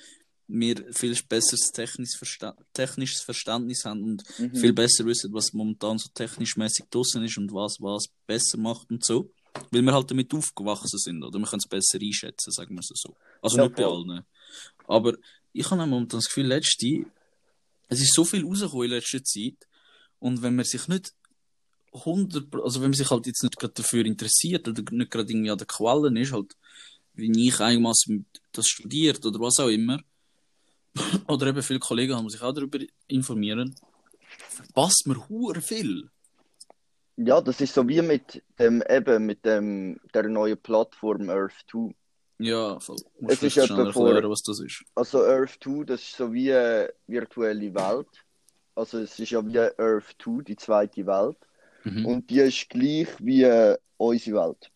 wir 0.60 0.94
viel 0.94 1.18
besseres 1.28 1.72
technisches, 1.74 2.16
Versta 2.16 2.56
technisches 2.74 3.22
Verständnis 3.22 3.86
haben 3.86 4.04
und 4.04 4.24
Mhm. 4.38 4.56
viel 4.56 4.74
besser 4.74 5.04
wissen, 5.06 5.34
was 5.34 5.52
momentan 5.54 5.98
so 5.98 6.10
technisch 6.14 6.56
mäßig 6.58 6.86
draussen 6.92 7.24
ist 7.24 7.38
und 7.38 7.52
was 7.54 7.78
was 7.80 8.06
besser 8.28 8.58
macht 8.58 8.90
und 8.92 9.04
so. 9.04 9.32
Weil 9.72 9.82
wir 9.82 9.94
halt 9.94 10.10
damit 10.10 10.34
aufgewachsen 10.34 10.98
sind, 11.00 11.24
oder? 11.24 11.38
Wir 11.40 11.46
können 11.46 11.60
es 11.64 11.68
besser 11.68 12.00
einschätzen, 12.00 12.52
sagen 12.52 12.74
wir 12.76 12.80
es 12.80 12.92
so. 12.94 13.16
Also 13.42 13.58
Ja, 13.58 13.64
nicht 13.64 13.76
bei 13.76 13.86
allen. 13.86 14.24
Aber 14.88 15.14
ich 15.54 15.70
habe 15.70 15.86
momentan 15.86 16.20
das 16.20 16.26
Gefühl, 16.28 16.48
letzte, 16.48 17.06
es 17.90 18.02
ist 18.02 18.14
so 18.14 18.24
viel 18.26 18.44
rausgekommen 18.46 18.86
in 18.86 18.92
letzter 18.92 19.24
Zeit. 19.24 19.58
Und 20.20 20.42
wenn 20.42 20.56
man 20.56 20.66
sich 20.66 20.88
nicht 20.88 21.14
100, 21.94 22.50
Pro- 22.50 22.64
also 22.64 22.82
wenn 22.82 22.90
man 22.90 22.98
sich 22.98 23.10
halt 23.10 23.28
jetzt 23.28 23.44
nicht 23.44 23.58
gerade 23.58 23.74
dafür 23.74 24.06
interessiert 24.06 24.68
oder 24.68 24.82
nicht 24.92 25.12
gerade 25.12 25.32
irgendwie 25.32 25.52
an 25.52 25.58
der 25.58 25.68
Quellen 25.68 26.16
ist, 26.18 26.32
halt, 26.32 26.56
wie 27.14 27.48
ich 27.48 27.60
einigermaßen 27.60 28.26
das 28.52 28.68
studiert 28.68 29.24
oder 29.26 29.40
was 29.40 29.60
auch 29.60 29.68
immer, 29.68 30.02
oder 31.28 31.48
eben 31.48 31.62
viele 31.64 31.80
Kollegen 31.80 32.16
haben 32.16 32.30
sich 32.30 32.42
auch 32.42 32.54
darüber 32.54 32.80
informieren, 33.08 33.76
verpasst 34.50 35.04
man 35.08 35.28
hure 35.30 35.62
viel. 35.62 36.10
Ja, 37.16 37.42
das 37.42 37.62
ist 37.62 37.74
so 37.74 37.88
wie 37.88 38.02
mit 38.02 38.42
dem, 38.58 38.84
eben 38.90 39.26
mit 39.26 39.46
dem, 39.46 40.00
der 40.14 40.28
neuen 40.30 40.58
Plattform 40.58 41.30
Earth 41.30 41.64
2. 41.70 41.94
Ja, 42.40 42.80
voll. 42.80 42.98
Es 43.28 43.44
ist 43.44 43.58
etwa 43.58 43.68
schnell 43.68 43.94
vor- 43.94 44.08
erklären, 44.08 44.32
was 44.32 44.42
das 44.42 44.60
ist. 44.60 44.84
Also 44.96 45.24
Earth 45.24 45.60
2, 45.64 45.84
das 45.86 46.02
ist 46.02 46.18
so 46.18 46.34
wie 46.34 46.52
eine 46.52 46.92
virtuelle 47.08 47.74
Welt. 47.74 48.10
Also 48.76 48.98
es 49.00 49.20
ist 49.20 49.30
ja 49.30 49.46
wie 49.46 49.60
Earth 49.60 50.16
2, 50.18 50.42
die 50.44 50.56
zweite 50.56 51.06
Welt. 51.06 51.38
Mhm. 51.84 52.06
Und 52.08 52.30
die 52.32 52.40
ist 52.40 52.68
gleich 52.70 53.08
wie 53.20 53.76
unsere 53.98 54.38
Welt. 54.48 54.72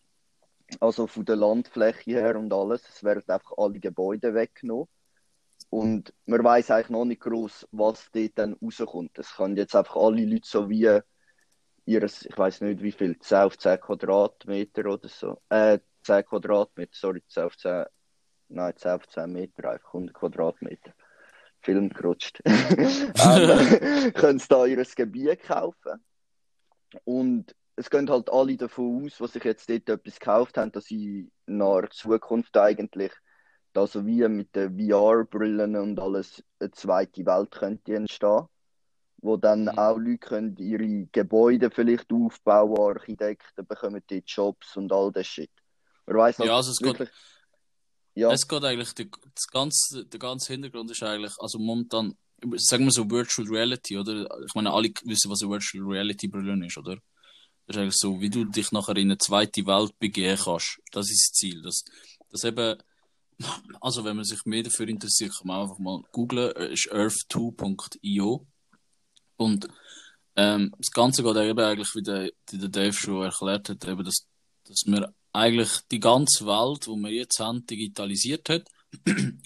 Also 0.78 1.06
von 1.08 1.24
der 1.24 1.36
Landfläche 1.36 2.10
her 2.12 2.38
und 2.38 2.52
alles. 2.52 2.82
Es 2.94 3.02
werden 3.02 3.24
einfach 3.26 3.52
alle 3.56 3.80
Gebäude 3.80 4.32
weggenommen. 4.34 4.86
Und 5.70 6.14
man 6.24 6.42
weiß 6.42 6.70
eigentlich 6.70 6.90
noch 6.90 7.04
nicht 7.04 7.20
groß, 7.20 7.68
was 7.72 8.10
dort 8.12 8.32
dann 8.36 8.56
rauskommt. 8.62 9.18
Es 9.18 9.34
kann 9.34 9.56
jetzt 9.56 9.76
einfach 9.76 9.96
alle 9.96 10.24
Leute 10.24 10.48
so 10.48 10.70
wie 10.70 11.00
ihres, 11.84 12.24
ich 12.24 12.36
weiß 12.36 12.62
nicht 12.62 12.82
wie 12.82 12.92
viel, 12.92 13.18
10 13.18 13.38
auf 13.38 13.58
10 13.58 13.80
Quadratmeter 13.80 14.86
oder 14.86 15.08
so. 15.08 15.40
Äh, 15.48 15.80
10 16.04 16.24
Quadratmeter, 16.24 16.92
sorry, 16.94 17.22
10 17.28 17.42
auf 17.44 17.56
10, 17.56 17.84
nein, 18.48 18.72
10 18.76 18.90
auf 18.92 19.08
10 19.08 19.32
Meter, 19.32 19.70
einfach 19.70 19.94
100 19.94 20.14
Quadratmeter. 20.14 20.94
Film 21.60 21.90
gerutscht. 21.90 22.40
ähm, 22.44 24.12
können 24.14 24.38
sie 24.38 24.48
da 24.48 24.64
ihr 24.64 24.82
Gebiet 24.84 25.42
kaufen. 25.42 26.04
Und 27.04 27.54
es 27.76 27.90
gehen 27.90 28.08
halt 28.10 28.30
alle 28.30 28.56
davon 28.56 29.04
aus, 29.04 29.20
was 29.20 29.32
sich 29.32 29.44
jetzt 29.44 29.68
dort 29.68 29.88
etwas 29.88 30.18
gekauft 30.18 30.56
haben, 30.56 30.72
dass 30.72 30.86
sie 30.86 31.30
naher 31.46 31.90
Zukunft 31.90 32.56
eigentlich 32.56 33.12
da 33.78 33.86
so 33.86 34.04
wie 34.06 34.26
mit 34.28 34.54
den 34.56 34.76
VR-Brillen 34.78 35.76
und 35.76 36.00
alles 36.00 36.42
eine 36.58 36.70
zweite 36.72 37.24
Welt 37.26 37.50
könnte 37.52 37.94
entstehen, 37.94 38.46
wo 39.18 39.36
dann 39.36 39.64
Mhm. 39.64 39.78
auch 39.78 39.96
Leute 39.96 40.18
können 40.18 40.56
ihre 40.58 41.06
Gebäude 41.12 41.70
vielleicht 41.70 42.12
aufbauen, 42.12 42.78
Architekten 42.96 43.66
bekommen 43.66 44.02
dort 44.06 44.24
Jobs 44.26 44.76
und 44.76 44.92
all 44.92 45.12
das 45.12 45.26
Shit. 45.26 45.50
Man 46.06 46.16
weiß 46.16 46.38
Ja, 46.38 46.56
also 46.56 46.72
es 46.72 46.78
geht- 46.78 46.86
wirklich, 46.98 47.10
ja, 48.14 48.32
Es 48.32 48.48
geht 48.48 48.64
eigentlich, 48.64 48.92
die, 48.94 49.10
das 49.34 49.46
ganze, 49.46 50.04
der 50.04 50.18
ganze 50.18 50.52
Hintergrund 50.52 50.90
ist 50.90 51.02
eigentlich, 51.02 51.34
also 51.38 51.58
momentan, 51.58 52.16
sagen 52.56 52.84
wir 52.84 52.90
so 52.90 53.08
Virtual 53.08 53.46
Reality, 53.48 53.96
oder? 53.96 54.26
Ich 54.44 54.54
meine, 54.54 54.72
alle 54.72 54.90
wissen, 55.04 55.30
was 55.30 55.42
eine 55.42 55.52
Virtual 55.52 55.84
Reality 55.84 56.26
Brille 56.28 56.66
ist, 56.66 56.78
oder? 56.78 56.96
Das 57.66 57.76
ist 57.76 57.82
eigentlich 57.82 57.96
so, 57.96 58.20
wie 58.20 58.30
du 58.30 58.44
dich 58.44 58.72
nachher 58.72 58.96
in 58.96 59.08
eine 59.08 59.18
zweite 59.18 59.64
Welt 59.66 59.96
begeben 59.98 60.40
kannst. 60.42 60.80
Das 60.90 61.10
ist 61.10 61.28
das 61.28 61.32
Ziel. 61.38 61.62
Das, 61.62 61.84
das 62.30 62.42
eben, 62.44 62.78
also 63.80 64.04
wenn 64.04 64.16
man 64.16 64.24
sich 64.24 64.44
mehr 64.44 64.62
dafür 64.62 64.88
interessiert, 64.88 65.32
kann 65.36 65.46
man 65.46 65.62
einfach 65.62 65.78
mal 65.78 66.02
googlen, 66.12 66.54
äh, 66.56 66.72
ist 66.72 66.90
earth2.io. 66.92 68.46
Und 69.36 69.68
ähm, 70.36 70.72
das 70.78 70.90
Ganze 70.90 71.22
geht 71.22 71.36
eben 71.36 71.60
eigentlich, 71.60 71.94
wie 71.94 72.02
der, 72.02 72.30
der 72.52 72.68
Dave 72.68 72.92
schon 72.92 73.22
erklärt 73.24 73.68
hat, 73.68 73.86
eben, 73.86 74.04
dass, 74.04 74.26
dass 74.66 74.84
man 74.86 75.06
eigentlich 75.32 75.70
die 75.90 76.00
ganze 76.00 76.46
Welt, 76.46 76.86
die 76.86 76.90
wir 77.02 77.12
jetzt 77.12 77.38
haben, 77.38 77.64
digitalisiert 77.66 78.48
hat 78.48 78.62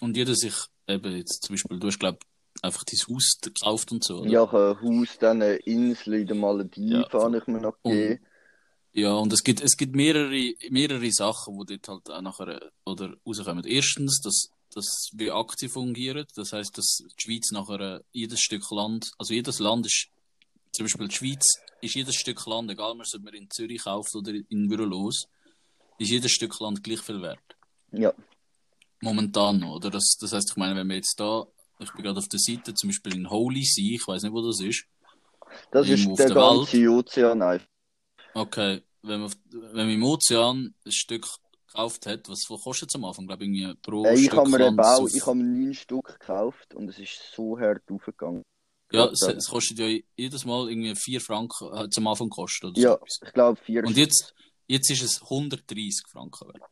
und 0.01 0.17
jeder 0.17 0.35
sich 0.35 0.55
eben 0.87 1.17
jetzt 1.17 1.43
zum 1.45 1.55
Beispiel, 1.55 1.79
du 1.79 1.89
hast 1.89 1.99
glaube 1.99 2.19
einfach 2.63 2.85
dein 2.85 2.99
Haus 3.15 3.39
gekauft 3.43 3.91
und 3.93 4.05
so, 4.05 4.21
oder? 4.21 4.31
ja, 4.31 4.45
ein 4.45 4.81
Haus, 4.81 5.19
dann 5.19 5.43
eine 5.43 5.57
Insel 5.57 6.15
in 6.15 6.27
den 6.29 6.39
Malediven 6.39 7.03
Ja, 7.03 7.13
habe 7.13 7.39
ich 7.39 7.47
mir 7.47 7.61
noch 7.61 7.77
Und- 7.83 7.93
gegeben. 7.93 8.27
Ja, 8.95 9.15
und 9.15 9.33
es 9.33 9.43
gibt, 9.43 9.63
es 9.63 9.77
gibt 9.77 9.95
mehrere, 9.95 10.55
mehrere 10.71 11.11
Sachen, 11.13 11.59
die 11.67 11.79
dort 11.79 12.07
halt 12.07 12.11
auch 12.11 12.21
nachher, 12.21 12.71
oder 12.85 13.15
rauskommen. 13.27 13.65
Erstens, 13.65 14.21
dass, 14.21 14.51
dass 14.75 15.11
wir 15.15 15.35
aktiv 15.35 15.73
fungieren. 15.73 16.27
Das 16.35 16.53
heißt, 16.53 16.77
dass 16.77 16.99
die 16.99 17.23
Schweiz 17.23 17.51
nachher 17.53 17.81
äh, 17.81 18.01
jedes 18.13 18.41
Stück 18.41 18.71
Land, 18.71 19.13
also 19.19 19.33
jedes 19.33 19.61
Land 19.61 19.87
ist, 19.87 20.09
zum 20.73 20.85
Beispiel 20.85 21.09
die 21.09 21.15
Schweiz, 21.15 21.45
ist 21.81 21.95
jedes 21.95 22.17
Stück 22.17 22.45
Land, 22.47 22.71
egal 22.71 22.93
ob 22.93 23.23
man 23.23 23.35
in 23.35 23.49
Zürich 23.51 23.83
kauft 23.83 24.15
oder 24.15 24.33
in 24.33 24.69
Bürolos, 24.69 25.27
ist 25.99 26.11
jedes 26.11 26.33
Stück 26.33 26.59
Land 26.61 26.85
gleich 26.85 27.01
viel 27.01 27.23
wert. 27.23 27.41
Ja, 27.93 28.13
Momentan 29.03 29.59
noch, 29.59 29.77
oder? 29.77 29.91
Das, 29.91 30.17
das 30.21 30.33
heißt, 30.33 30.51
ich 30.53 30.57
meine, 30.57 30.77
wenn 30.77 30.87
wir 30.87 30.95
jetzt 30.97 31.19
da, 31.19 31.45
ich 31.81 31.93
bin 31.93 32.05
gerade 32.05 32.21
auf 32.21 32.29
der 32.29 32.39
Seite, 32.39 32.73
zum 32.73 32.91
Beispiel 32.91 33.17
in 33.17 33.29
Holy 33.29 33.65
See, 33.65 33.97
ich 33.97 34.07
weiß 34.07 34.23
nicht, 34.23 34.33
wo 34.33 34.41
das 34.47 34.61
ist. 34.61 34.85
das 35.73 35.89
ist 35.89 36.07
der 36.07 36.29
der 36.29 36.37
Welt. 36.37 36.71
ganze 36.71 36.89
Ozean 36.89 37.43
einfach. 37.43 37.72
Okay, 38.35 38.83
wenn 39.03 39.21
man, 39.21 39.27
auf- 39.27 39.37
wenn 39.51 39.87
man 39.87 39.91
im 39.91 40.03
Ozean 40.05 40.75
ein 40.85 40.93
Stück 40.93 41.27
gekauft 41.67 42.07
hat, 42.07 42.29
was 42.29 42.45
kostet 42.47 42.91
es 42.91 42.95
am 42.95 43.05
Anfang? 43.05 43.27
Glaube 43.27 43.45
ich, 43.45 43.51
irgendwie 43.51 43.75
pro 43.83 44.05
Äh, 44.07 44.15
ich 44.15 44.21
Stück 44.27 44.39
habe 44.39 44.51
mir 44.51 44.67
eben 44.67 44.81
auch, 44.81 44.97
so- 45.09 45.17
ich 45.17 45.27
habe 45.27 45.39
neun 45.39 45.75
Stück 45.75 46.05
gekauft 46.19 46.75
und 46.75 46.89
es 46.89 46.99
ist 46.99 47.21
so 47.35 47.59
hart 47.59 47.83
aufgegangen. 47.91 48.43
Ja, 48.93 49.07
es, 49.07 49.23
es 49.23 49.49
kostet 49.49 49.79
ja 49.79 49.87
jedes 50.17 50.45
Mal 50.45 50.69
irgendwie 50.69 50.95
4 50.95 51.21
Franken, 51.21 51.73
es 51.89 51.97
am 51.97 52.07
Anfang 52.09 52.29
gekostet 52.29 52.65
oder 52.71 52.81
so 52.81 52.87
Ja, 52.89 52.95
etwas. 52.95 53.19
ich 53.25 53.33
glaube 53.33 53.61
vier 53.65 53.85
Und 53.85 53.97
jetzt, 53.97 54.35
jetzt 54.67 54.91
ist 54.91 55.03
es 55.03 55.23
130 55.23 56.07
Franken 56.11 56.49
wert. 56.49 56.62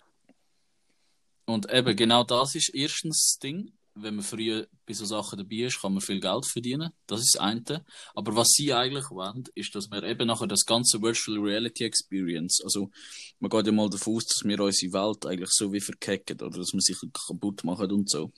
Und 1.46 1.72
eben, 1.72 1.96
genau 1.96 2.22
das 2.22 2.54
ist 2.54 2.74
erstens 2.74 3.32
das 3.32 3.38
Ding, 3.42 3.72
wenn 4.02 4.16
man 4.16 4.24
früher 4.24 4.66
bei 4.86 4.94
so 4.94 5.04
Sachen 5.04 5.38
dabei 5.38 5.66
ist, 5.66 5.80
kann 5.80 5.92
man 5.92 6.00
viel 6.00 6.20
Geld 6.20 6.46
verdienen. 6.46 6.92
Das 7.06 7.20
ist 7.20 7.34
das 7.34 7.40
eine. 7.40 7.84
Aber 8.14 8.36
was 8.36 8.48
sie 8.48 8.72
eigentlich 8.72 9.10
wollen, 9.10 9.44
ist, 9.54 9.74
dass 9.74 9.90
wir 9.90 10.02
eben 10.02 10.26
nachher 10.26 10.46
das 10.46 10.64
ganze 10.64 11.00
Virtual 11.00 11.38
Reality 11.38 11.84
Experience, 11.84 12.60
also 12.62 12.90
man 13.38 13.50
geht 13.50 13.66
ja 13.66 13.72
mal 13.72 13.90
davon 13.90 14.16
aus, 14.16 14.26
dass 14.26 14.44
wir 14.44 14.60
unsere 14.60 14.92
Welt 14.92 15.26
eigentlich 15.26 15.50
so 15.52 15.72
wie 15.72 15.80
verkecken 15.80 16.40
oder 16.40 16.58
dass 16.58 16.72
wir 16.72 16.80
sich 16.80 16.96
kaputt 17.26 17.64
machen 17.64 17.90
und 17.92 18.10
so. 18.10 18.32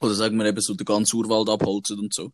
Oder 0.00 0.14
sagen 0.14 0.36
wir 0.38 0.46
eben 0.46 0.60
so 0.60 0.74
den 0.74 0.84
ganzen 0.84 1.16
Urwald 1.16 1.48
abholzen 1.48 1.98
und 1.98 2.14
so. 2.14 2.32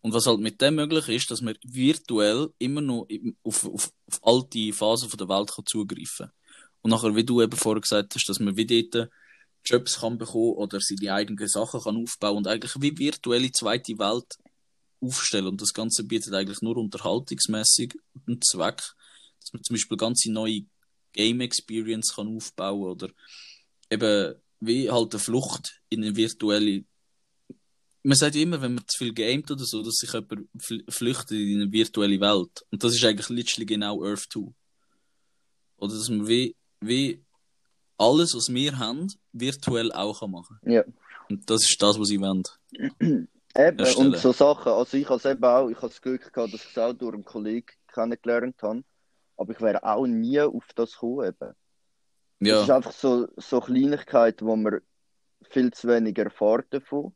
Und 0.00 0.12
was 0.12 0.26
halt 0.26 0.40
mit 0.40 0.60
dem 0.60 0.74
möglich 0.74 1.08
ist, 1.08 1.30
dass 1.30 1.40
man 1.40 1.56
virtuell 1.62 2.50
immer 2.58 2.80
noch 2.80 3.06
auf, 3.42 3.64
auf, 3.64 3.92
auf 4.06 4.20
alte 4.22 4.72
Phasen 4.72 5.08
der 5.16 5.28
Welt 5.28 5.52
kann 5.54 5.66
zugreifen 5.66 6.26
kann. 6.26 6.32
Und 6.82 6.90
nachher, 6.90 7.16
wie 7.16 7.24
du 7.24 7.40
eben 7.40 7.56
vorher 7.56 7.80
gesagt 7.80 8.14
hast, 8.14 8.28
dass 8.28 8.40
man 8.40 8.56
wie 8.56 8.66
dort 8.66 9.08
Jobs 9.64 10.00
kann 10.00 10.18
bekommen 10.18 10.54
oder 10.54 10.80
seine 10.80 11.12
eigenen 11.12 11.48
Sachen 11.48 11.80
kann 11.80 11.96
aufbauen 11.96 12.38
und 12.38 12.46
eigentlich 12.46 12.72
wie 12.80 12.96
virtuelle 12.96 13.50
zweite 13.52 13.98
Welt 13.98 14.36
aufstellen. 15.00 15.46
Und 15.46 15.60
das 15.60 15.72
Ganze 15.72 16.04
bietet 16.04 16.34
eigentlich 16.34 16.60
nur 16.62 16.76
unterhaltungsmäßig 16.76 17.94
einen 18.26 18.40
Zweck, 18.42 18.82
dass 19.40 19.52
man 19.52 19.62
zum 19.62 19.74
Beispiel 19.74 19.96
ganze 19.96 20.30
neue 20.30 20.62
Game 21.12 21.40
Experience 21.40 22.14
kann 22.14 22.34
aufbauen 22.34 22.90
oder 22.90 23.08
eben 23.90 24.34
wie 24.60 24.90
halt 24.90 25.12
eine 25.14 25.20
Flucht 25.20 25.80
in 25.88 26.04
eine 26.04 26.16
virtuelle 26.16 26.84
man 28.04 28.18
sagt 28.18 28.36
immer, 28.36 28.60
wenn 28.60 28.74
man 28.74 28.84
zu 28.86 28.98
viel 28.98 29.14
gamet 29.14 29.50
oder 29.50 29.64
so, 29.64 29.82
dass 29.82 29.94
sich 29.94 30.12
jemand 30.12 30.46
flüchtet 30.90 31.30
in 31.30 31.62
eine 31.62 31.72
virtuelle 31.72 32.20
Welt. 32.20 32.64
Und 32.70 32.84
das 32.84 32.94
ist 32.94 33.02
eigentlich 33.02 33.30
literally 33.30 33.64
genau 33.64 34.04
Earth 34.04 34.26
2. 34.30 34.52
Oder 35.78 35.94
dass 35.94 36.10
man 36.10 36.28
wie, 36.28 36.54
wie 36.80 37.23
alles, 37.98 38.34
was 38.34 38.48
wir 38.52 38.78
haben, 38.78 39.12
virtuell 39.32 39.92
auch 39.92 40.26
machen 40.26 40.58
kann. 40.62 40.72
Ja. 40.72 40.84
Und 41.28 41.48
das 41.48 41.68
ist 41.68 41.80
das, 41.80 41.98
was 41.98 42.10
ich 42.10 42.20
wollen. 42.20 42.42
eben, 43.00 43.28
erstellen. 43.54 44.12
und 44.12 44.18
so 44.18 44.32
Sachen. 44.32 44.72
Also 44.72 44.96
ich 44.96 45.08
habe 45.08 45.30
eben 45.30 45.44
auch, 45.44 45.68
ich 45.68 45.76
habe 45.76 45.88
das 45.88 46.02
Glück 46.02 46.32
gehabt, 46.32 46.52
dass 46.52 46.64
ich 46.64 46.70
es 46.70 46.78
auch 46.78 46.92
durch 46.92 47.14
einen 47.14 47.24
Kollegen 47.24 47.66
kennengelernt 47.92 48.62
habe. 48.62 48.84
Aber 49.36 49.52
ich 49.52 49.60
wäre 49.60 49.82
auch 49.82 50.06
nie 50.06 50.40
auf 50.40 50.66
das 50.74 50.92
gekommen. 50.92 51.28
Eben. 51.28 51.54
Ja. 52.40 52.54
Das 52.54 52.62
ist 52.64 52.70
einfach 52.70 52.92
so, 52.92 53.28
so 53.36 53.60
Kleinigkeiten, 53.60 54.46
wo 54.46 54.56
man 54.56 54.80
viel 55.50 55.72
zu 55.72 55.88
wenig 55.88 56.18
erfahrt 56.18 56.66
davon 56.70 57.14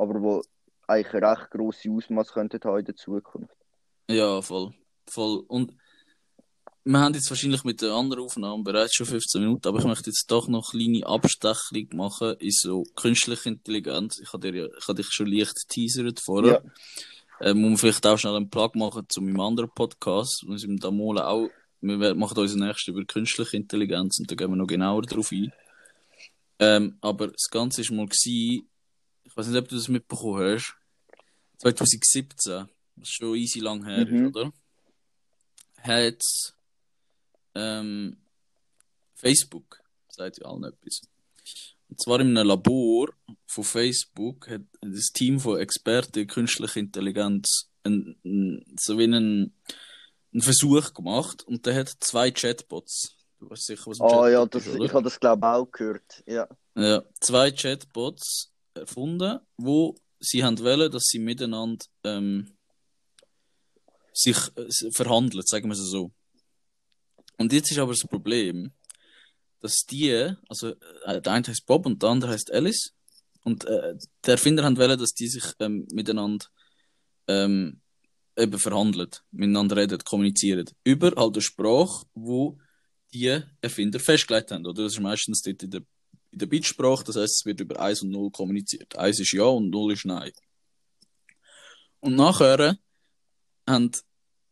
aber 0.00 0.22
wo 0.22 0.42
eigentlich 0.86 1.22
recht 1.22 1.50
grosse 1.50 1.90
Ausmaß 1.90 2.32
könnten 2.32 2.60
haben 2.64 2.78
in 2.78 2.84
der 2.86 2.96
Zukunft. 2.96 3.54
Ja, 4.08 4.40
voll. 4.40 4.72
voll. 5.06 5.44
Und 5.46 5.76
wir 6.84 6.98
haben 6.98 7.14
jetzt 7.14 7.28
wahrscheinlich 7.28 7.62
mit 7.64 7.82
der 7.82 7.92
anderen 7.92 8.24
Aufnahme 8.24 8.62
bereits 8.62 8.94
schon 8.94 9.06
15 9.06 9.40
Minuten, 9.42 9.68
aber 9.68 9.78
ich 9.80 9.84
möchte 9.84 10.10
jetzt 10.10 10.30
doch 10.30 10.48
noch 10.48 10.72
eine 10.72 10.82
kleine 10.82 11.06
Abstechung 11.06 11.88
machen 11.92 12.34
in 12.38 12.50
so 12.50 12.84
künstliche 12.96 13.50
Intelligenz. 13.50 14.18
Ich 14.20 14.32
habe, 14.32 14.56
ja, 14.56 14.66
habe 14.88 14.94
dich 14.94 15.12
schon 15.12 15.26
leicht 15.26 15.68
teasert 15.68 16.20
vorher. 16.24 16.62
Ja. 17.40 17.50
Ähm, 17.50 17.70
muss 17.70 17.80
vielleicht 17.80 18.06
auch 18.06 18.18
schnell 18.18 18.36
einen 18.36 18.50
Plug 18.50 18.72
machen 18.74 19.06
zu 19.08 19.20
meinem 19.20 19.40
anderen 19.40 19.70
Podcast. 19.70 20.44
Wir 20.46 20.58
sind 20.58 20.82
da 20.82 20.90
mal 20.90 21.22
auch, 21.22 21.48
wir 21.80 22.14
machen 22.14 22.38
unseren 22.38 22.66
nächsten 22.66 22.92
über 22.92 23.04
künstliche 23.04 23.56
Intelligenz 23.56 24.18
und 24.18 24.30
da 24.30 24.34
gehen 24.34 24.50
wir 24.50 24.56
noch 24.56 24.66
genauer 24.66 25.02
drauf 25.02 25.32
ein. 25.32 25.52
Ähm, 26.58 26.98
aber 27.00 27.28
das 27.28 27.48
Ganze 27.50 27.82
war 27.88 27.96
mal 27.96 28.06
gewesen, 28.06 28.66
ich 29.24 29.36
weiß 29.36 29.46
nicht, 29.46 29.58
ob 29.58 29.68
du 29.68 29.76
das 29.76 29.88
mitbekommen 29.88 30.54
hast. 30.54 30.74
2017, 31.58 32.68
das 32.96 33.08
ist 33.08 33.14
schon 33.14 33.34
easy 33.34 33.60
lang 33.60 33.84
her, 33.84 34.06
mhm. 34.06 34.28
oder? 34.28 34.52
Hat 35.82 36.22
ähm, 37.54 38.16
Facebook, 39.14 39.80
sagt 40.08 40.38
ja 40.38 40.46
allen 40.46 40.64
etwas. 40.64 41.02
Und 41.88 42.00
zwar 42.00 42.20
in 42.20 42.36
einem 42.36 42.46
Labor 42.46 43.08
von 43.46 43.64
Facebook 43.64 44.48
hat 44.48 44.62
das 44.80 45.10
Team 45.12 45.40
von 45.40 45.58
Experten 45.58 46.26
künstliche 46.26 46.78
Intelligenz 46.78 47.70
ein, 47.84 48.16
ein, 48.24 48.64
so 48.78 48.98
wie 48.98 49.04
einen, 49.04 49.54
einen 50.32 50.42
Versuch 50.42 50.94
gemacht 50.94 51.42
und 51.42 51.66
der 51.66 51.74
hat 51.74 51.92
zwei 52.00 52.30
Chatbots. 52.30 53.16
Du 53.38 53.50
weißt 53.50 53.66
sicher, 53.66 53.86
was 53.86 54.00
ein 54.00 54.06
oh, 54.06 54.08
Chatbot 54.08 54.32
ja, 54.32 54.46
das, 54.46 54.66
ist, 54.66 54.80
ich 54.80 54.92
habe 54.92 55.02
das 55.02 55.18
glaube 55.18 55.46
ich 55.46 55.52
auch 55.52 55.70
gehört. 55.70 56.22
Ja. 56.26 56.48
ja, 56.76 57.02
zwei 57.20 57.50
Chatbots 57.50 58.52
erfunden, 58.74 59.40
wo 59.56 59.96
sie 60.20 60.44
haben 60.44 60.58
wollen, 60.60 60.92
dass 60.92 61.04
sie 61.04 61.18
miteinander 61.18 61.84
ähm, 62.04 62.52
sich 64.12 64.36
äh, 64.56 64.92
verhandeln, 64.92 65.42
sagen 65.44 65.68
wir 65.68 65.72
es 65.72 65.90
so. 65.90 66.12
Und 67.40 67.54
jetzt 67.54 67.70
ist 67.70 67.78
aber 67.78 67.92
das 67.92 68.06
Problem, 68.06 68.70
dass 69.62 69.86
die, 69.90 70.30
also 70.46 70.74
äh, 71.06 71.22
der 71.22 71.32
eine 71.32 71.46
heißt 71.46 71.64
Bob 71.64 71.86
und 71.86 72.02
der 72.02 72.10
andere 72.10 72.32
heißt 72.32 72.52
Alice, 72.52 72.92
und 73.44 73.64
äh, 73.64 73.96
der 74.26 74.32
Erfinder 74.32 74.62
haben 74.62 74.76
wollen, 74.76 74.98
dass 74.98 75.14
die 75.14 75.26
sich 75.26 75.44
ähm, 75.58 75.88
miteinander 75.90 76.44
ähm, 77.28 77.80
eben 78.36 78.58
verhandeln, 78.58 79.08
miteinander 79.30 79.78
reden, 79.78 79.98
kommunizieren. 80.04 80.66
Über 80.84 81.12
halt 81.16 81.34
eine 81.34 81.40
Sprache, 81.40 82.04
wo 82.12 82.58
die 83.14 83.40
Erfinder 83.62 84.00
festgelegt 84.00 84.50
haben. 84.50 84.66
Oder 84.66 84.82
das 84.82 84.92
ist 84.92 85.00
meistens 85.00 85.40
dort 85.40 85.62
in 85.62 85.70
der 85.70 85.82
in 86.32 86.38
der 86.40 86.46
Bitsprache, 86.46 87.04
das 87.04 87.16
heißt, 87.16 87.36
es 87.40 87.46
wird 87.46 87.60
über 87.60 87.80
1 87.80 88.02
und 88.02 88.10
0 88.10 88.30
kommuniziert. 88.30 88.96
1 88.96 89.18
ist 89.18 89.32
Ja 89.32 89.44
und 89.44 89.70
0 89.70 89.94
ist 89.94 90.04
Nein. 90.04 90.30
Und 92.00 92.16
nachher 92.16 92.78
haben 93.66 93.90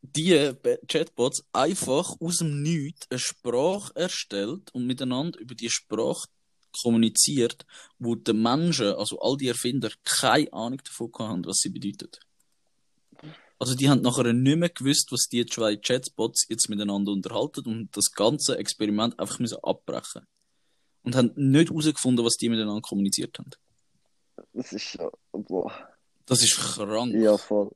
die 0.02 0.52
Chatbots 0.86 1.44
einfach 1.52 2.14
aus 2.20 2.38
dem 2.38 2.62
Nichts 2.62 3.06
eine 3.10 3.18
Sprache 3.18 3.94
erstellt 3.96 4.72
und 4.72 4.86
miteinander 4.86 5.38
über 5.40 5.54
die 5.54 5.70
Sprache 5.70 6.28
kommuniziert, 6.82 7.66
wo 7.98 8.14
die 8.14 8.32
Menschen, 8.32 8.94
also 8.94 9.18
all 9.20 9.36
die 9.36 9.48
Erfinder, 9.48 9.90
keine 10.04 10.52
Ahnung 10.52 10.80
davon 10.84 11.10
haben, 11.18 11.46
was 11.46 11.58
sie 11.58 11.70
bedeutet. 11.70 12.20
Also 13.58 13.74
die 13.74 13.88
haben 13.88 14.02
nachher 14.02 14.32
nicht 14.32 14.58
mehr 14.58 14.68
gewusst, 14.68 15.08
was 15.10 15.28
die 15.28 15.44
zwei 15.44 15.76
Chatbots 15.76 16.46
jetzt 16.48 16.68
miteinander 16.68 17.10
unterhalten 17.10 17.66
und 17.66 17.96
das 17.96 18.12
ganze 18.12 18.56
Experiment 18.56 19.18
einfach 19.18 19.40
müssen 19.40 19.58
abbrechen 19.62 20.26
und 21.02 21.16
haben 21.16 21.32
nicht 21.34 21.70
herausgefunden, 21.70 22.24
was 22.24 22.36
die 22.36 22.48
miteinander 22.48 22.82
kommuniziert 22.82 23.36
haben. 23.38 23.50
Das 24.52 24.72
ist 24.72 24.94
ja. 24.94 25.10
Boah. 25.32 25.72
Das 26.26 26.42
ist 26.42 26.56
krank. 26.56 27.14
Ja, 27.14 27.36
voll. 27.36 27.70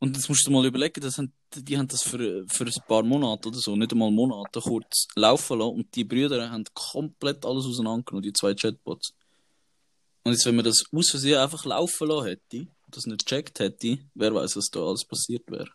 Und 0.00 0.16
jetzt 0.16 0.30
musst 0.30 0.46
du 0.46 0.50
mal 0.50 0.64
überlegen, 0.64 1.00
das 1.02 1.18
haben, 1.18 1.32
die 1.54 1.76
haben 1.76 1.86
das 1.86 2.02
für, 2.02 2.44
für 2.48 2.64
ein 2.64 2.82
paar 2.88 3.02
Monate 3.02 3.48
oder 3.48 3.58
so, 3.58 3.76
nicht 3.76 3.92
einmal 3.92 4.10
Monate 4.10 4.60
kurz 4.60 5.06
laufen 5.14 5.58
lassen 5.58 5.74
und 5.76 5.94
die 5.94 6.04
Brüder 6.04 6.50
haben 6.50 6.64
komplett 6.72 7.44
alles 7.44 7.66
auseinandergenommen, 7.66 8.22
die 8.22 8.32
zwei 8.32 8.54
Chatbots. 8.54 9.12
Und 10.24 10.32
jetzt, 10.32 10.46
wenn 10.46 10.56
man 10.56 10.64
das 10.64 10.84
aus 10.90 11.10
Versehen 11.10 11.38
einfach 11.38 11.66
laufen 11.66 12.08
lassen 12.08 12.26
hätte, 12.28 12.58
und 12.60 12.96
das 12.96 13.06
nicht 13.06 13.26
gecheckt 13.26 13.60
hätte, 13.60 13.98
wer 14.14 14.34
weiß, 14.34 14.56
was 14.56 14.70
da 14.70 14.80
alles 14.80 15.04
passiert 15.04 15.50
wäre. 15.50 15.68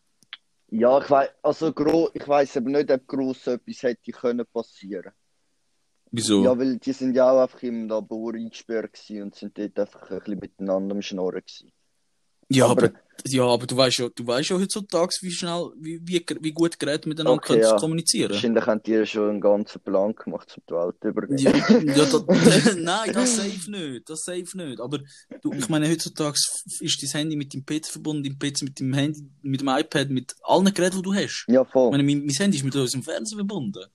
Ja, 0.72 1.00
ich 1.00 1.10
weiß, 1.10 1.30
also 1.44 1.68
ich 2.14 2.28
weiß 2.28 2.58
aber 2.58 2.70
nicht, 2.72 2.90
ob 2.92 3.08
groß 3.08 3.48
etwas 3.48 3.84
hätte 3.84 4.12
können 4.12 4.46
passieren. 4.52 5.14
Wieso? 6.12 6.44
Ja, 6.44 6.58
weil 6.58 6.78
die 6.78 6.94
sind 6.94 7.16
ja 7.16 7.30
auch 7.30 7.44
einfach 7.44 7.62
im 7.62 7.88
Labor 7.88 8.34
eingesperrt 8.34 9.00
und 9.10 9.36
sind 9.36 9.58
dort 9.58 9.78
einfach 9.78 10.10
ein 10.10 10.20
bisschen 10.20 10.40
miteinander 10.40 10.96
am 10.96 11.02
Schnorren 11.02 11.42
gewesen. 11.42 11.72
Ja, 12.50 12.68
aber, 12.68 12.86
aber, 12.86 12.94
ja, 13.26 13.44
aber 13.44 13.66
du 13.66 13.76
weißt 13.76 13.98
ja, 13.98 14.10
du 14.10 14.28
weißt 14.28 14.50
ja 14.50 14.58
heutzutage, 14.58 15.16
wie 15.22 15.32
schnell, 15.32 15.72
wie, 15.80 16.00
wie, 16.04 16.24
wie 16.42 16.52
gut 16.52 16.80
Geräte 16.80 17.10
miteinander 17.10 17.38
okay, 17.38 17.54
können 17.54 17.64
ja. 17.64 17.76
kommunizieren. 17.78 18.32
Wahrscheinlich 18.32 18.66
haben 18.66 18.84
die 18.84 19.06
schon 19.06 19.30
einen 19.30 19.42
ganzen 19.42 19.82
Plan 19.82 20.14
gemacht, 20.16 20.56
um 20.58 20.64
die 20.70 20.74
Welt 20.74 21.04
übergehen. 21.04 21.38
Ja, 21.40 21.96
ja 21.96 22.06
das, 22.06 22.76
nein, 22.78 23.12
das 23.14 23.36
safe 23.36 23.72
nicht, 23.72 24.10
das 24.10 24.22
safe 24.22 24.58
nicht. 24.58 24.80
Aber 24.80 25.00
du, 25.42 25.54
ich 25.54 25.70
meine, 25.70 25.90
heutzutage 25.90 26.38
ist 26.82 27.04
dein 27.04 27.10
Handy 27.22 27.36
mit 27.36 27.54
dem 27.54 27.66
PC 27.66 27.88
verbunden, 27.88 28.24
dein 28.24 28.38
PC 28.38 28.62
mit 28.64 28.80
dem 28.80 28.94
Handy, 28.94 29.28
mit 29.42 29.62
dem 29.62 29.70
iPad, 29.70 30.10
mit 30.10 30.36
allen 30.44 30.72
Geräten, 30.74 30.98
die 30.98 31.02
du 31.04 31.14
hast. 31.14 31.46
Ja, 31.48 31.66
voll. 31.66 31.88
Ich 31.88 31.92
meine, 31.92 32.04
mein, 32.04 32.26
mein 32.26 32.36
Handy 32.36 32.58
ist 32.58 32.64
mit 32.64 32.76
unserem 32.76 33.04
Fernseher 33.04 33.38
verbunden 33.38 33.86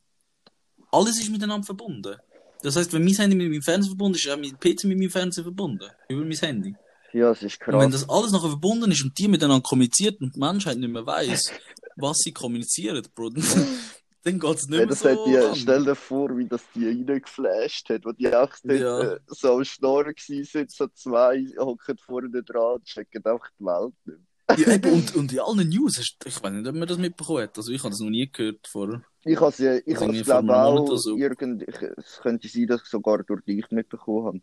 alles 0.91 1.21
ist 1.21 1.31
miteinander 1.31 1.65
verbunden. 1.65 2.17
Das 2.63 2.77
heißt, 2.77 2.93
wenn 2.93 3.05
mein 3.05 3.15
Handy 3.15 3.37
mit 3.37 3.49
meinem 3.49 3.63
Fernseher 3.63 3.91
verbunden 3.91 4.17
ist, 4.17 4.27
ist 4.27 4.33
auch 4.33 4.37
mein 4.37 4.59
PC 4.59 4.85
mit 4.85 4.99
meinem 4.99 5.11
Fernseher 5.11 5.45
verbunden. 5.45 5.89
Über 6.09 6.25
mein 6.25 6.37
Handy. 6.37 6.75
Ja, 7.13 7.31
das 7.31 7.43
ist 7.43 7.59
krass. 7.59 7.75
Und 7.75 7.81
wenn 7.81 7.91
das 7.91 8.09
alles 8.09 8.33
nachher 8.33 8.49
verbunden 8.49 8.91
ist 8.91 9.03
und 9.05 9.19
die 9.19 9.29
miteinander 9.29 9.63
kommuniziert 9.63 10.21
und 10.21 10.35
die 10.35 10.39
Menschheit 10.39 10.79
nicht 10.79 10.91
mehr 10.91 11.07
weiß, 11.07 11.53
was 11.97 12.19
sie 12.19 12.33
kommunizieren, 12.33 13.03
Bro, 13.15 13.31
dann 13.31 13.43
geht 14.41 14.57
es 14.57 14.69
nicht 14.69 14.79
ja, 14.79 14.79
mehr 14.79 14.87
das 14.87 15.01
so 15.01 15.25
die, 15.25 15.61
Stell 15.61 15.85
dir 15.85 15.95
vor, 15.95 16.37
wie 16.37 16.47
das 16.47 16.63
die 16.75 16.87
reingeflasht 16.87 17.89
hat, 17.91 18.05
wo 18.05 18.13
die 18.13 18.33
auch 18.35 18.53
ja. 18.65 19.01
äh, 19.01 19.21
so 19.27 19.57
am 19.57 19.65
Schnorren 19.65 20.15
waren, 20.15 20.69
so 20.69 20.87
zwei 20.89 21.47
hocken 21.59 21.99
vorne 21.99 22.43
dran 22.43 22.75
und 22.75 22.85
checken 22.85 23.25
einfach 23.25 23.51
die 23.59 23.65
Welt 23.65 23.95
nicht 24.05 24.19
mehr. 24.19 24.27
Ja, 24.57 24.75
eben, 24.75 24.93
und, 24.93 25.15
und 25.15 25.33
in 25.33 25.39
allen 25.39 25.69
News, 25.69 25.99
hast, 25.99 26.17
ich 26.25 26.43
weiß 26.43 26.53
nicht, 26.53 26.67
ob 26.67 26.75
man 26.75 26.89
das 26.89 26.99
mitbekommen 26.99 27.43
hat. 27.43 27.57
Also 27.57 27.71
ich 27.73 27.81
habe 27.83 27.91
das 27.91 28.01
noch 28.01 28.11
nie 28.11 28.29
gehört 28.31 28.67
vor. 28.67 29.03
Ich 29.25 29.41
habe 29.41 29.51
es, 29.51 29.61
ich 29.61 29.97
also 29.97 30.13
ich 30.13 30.25
glaube 30.25 30.57
auch, 30.57 30.97
so. 30.97 31.17
irgend, 31.17 31.63
ich, 31.63 31.77
es 31.97 32.21
könnte 32.21 32.49
sein, 32.49 32.67
dass 32.67 32.83
ich 32.83 32.89
sogar 32.89 33.23
durch 33.23 33.45
dich 33.45 33.71
mitbekommen 33.71 34.27
habe. 34.27 34.41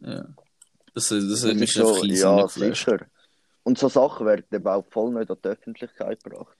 Ja. 0.00 0.28
Das, 0.98 1.08
das, 1.08 1.44
hat 1.44 1.56
mich 1.56 1.78
einfach 1.78 2.04
Ja, 2.04 2.48
sicher. 2.48 3.06
Und 3.62 3.78
so 3.78 3.88
Sachen 3.88 4.26
werden 4.26 4.66
auch 4.66 4.84
voll 4.90 5.12
nicht 5.12 5.30
an 5.30 5.36
die 5.44 5.48
Öffentlichkeit 5.48 6.24
gebracht. 6.24 6.56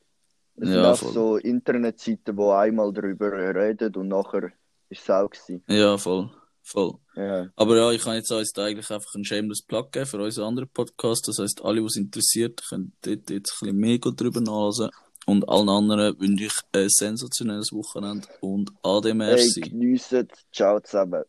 Es 0.56 0.68
ja, 0.68 0.94
sind 0.94 1.08
auch 1.08 1.12
so 1.12 1.36
Internetseiten, 1.36 2.36
die 2.36 2.42
einmal 2.42 2.92
darüber 2.92 3.32
reden 3.32 3.94
und 3.94 4.08
nachher 4.08 4.52
ist 4.88 5.02
es 5.02 5.10
auch 5.10 5.30
gewesen. 5.30 5.62
Ja, 5.68 5.96
voll. 5.96 6.30
Voll. 6.62 6.94
Ja. 7.16 7.48
Aber 7.56 7.76
ja, 7.76 7.90
ich 7.92 8.02
kann 8.02 8.16
jetzt 8.16 8.30
uns 8.30 8.52
da 8.52 8.66
eigentlich 8.66 8.90
einfach 8.90 9.14
einen 9.14 9.24
shameless 9.24 9.62
Plug 9.62 9.90
geben 9.90 10.04
für 10.04 10.18
unseren 10.18 10.48
anderen 10.48 10.68
Podcast. 10.68 11.26
Das 11.26 11.38
heisst, 11.38 11.64
alle, 11.64 11.80
die 11.80 11.86
es 11.86 11.96
interessiert, 11.96 12.62
können 12.68 12.92
dort 13.00 13.30
jetzt 13.30 13.52
ein 13.62 13.72
bisschen 13.72 13.76
mehr 13.78 13.98
drüber 13.98 14.40
nachlesen. 14.40 14.90
Und 15.24 15.48
allen 15.48 15.68
anderen 15.68 16.18
wünsche 16.20 16.44
ich 16.44 16.52
ein 16.72 16.88
sensationelles 16.88 17.70
Wochenende 17.72 18.28
und 18.40 18.70
Ade 18.82 19.14
Hey, 19.14 19.46
geniessen. 19.60 20.28
Ciao 20.52 20.80
zusammen. 20.80 21.24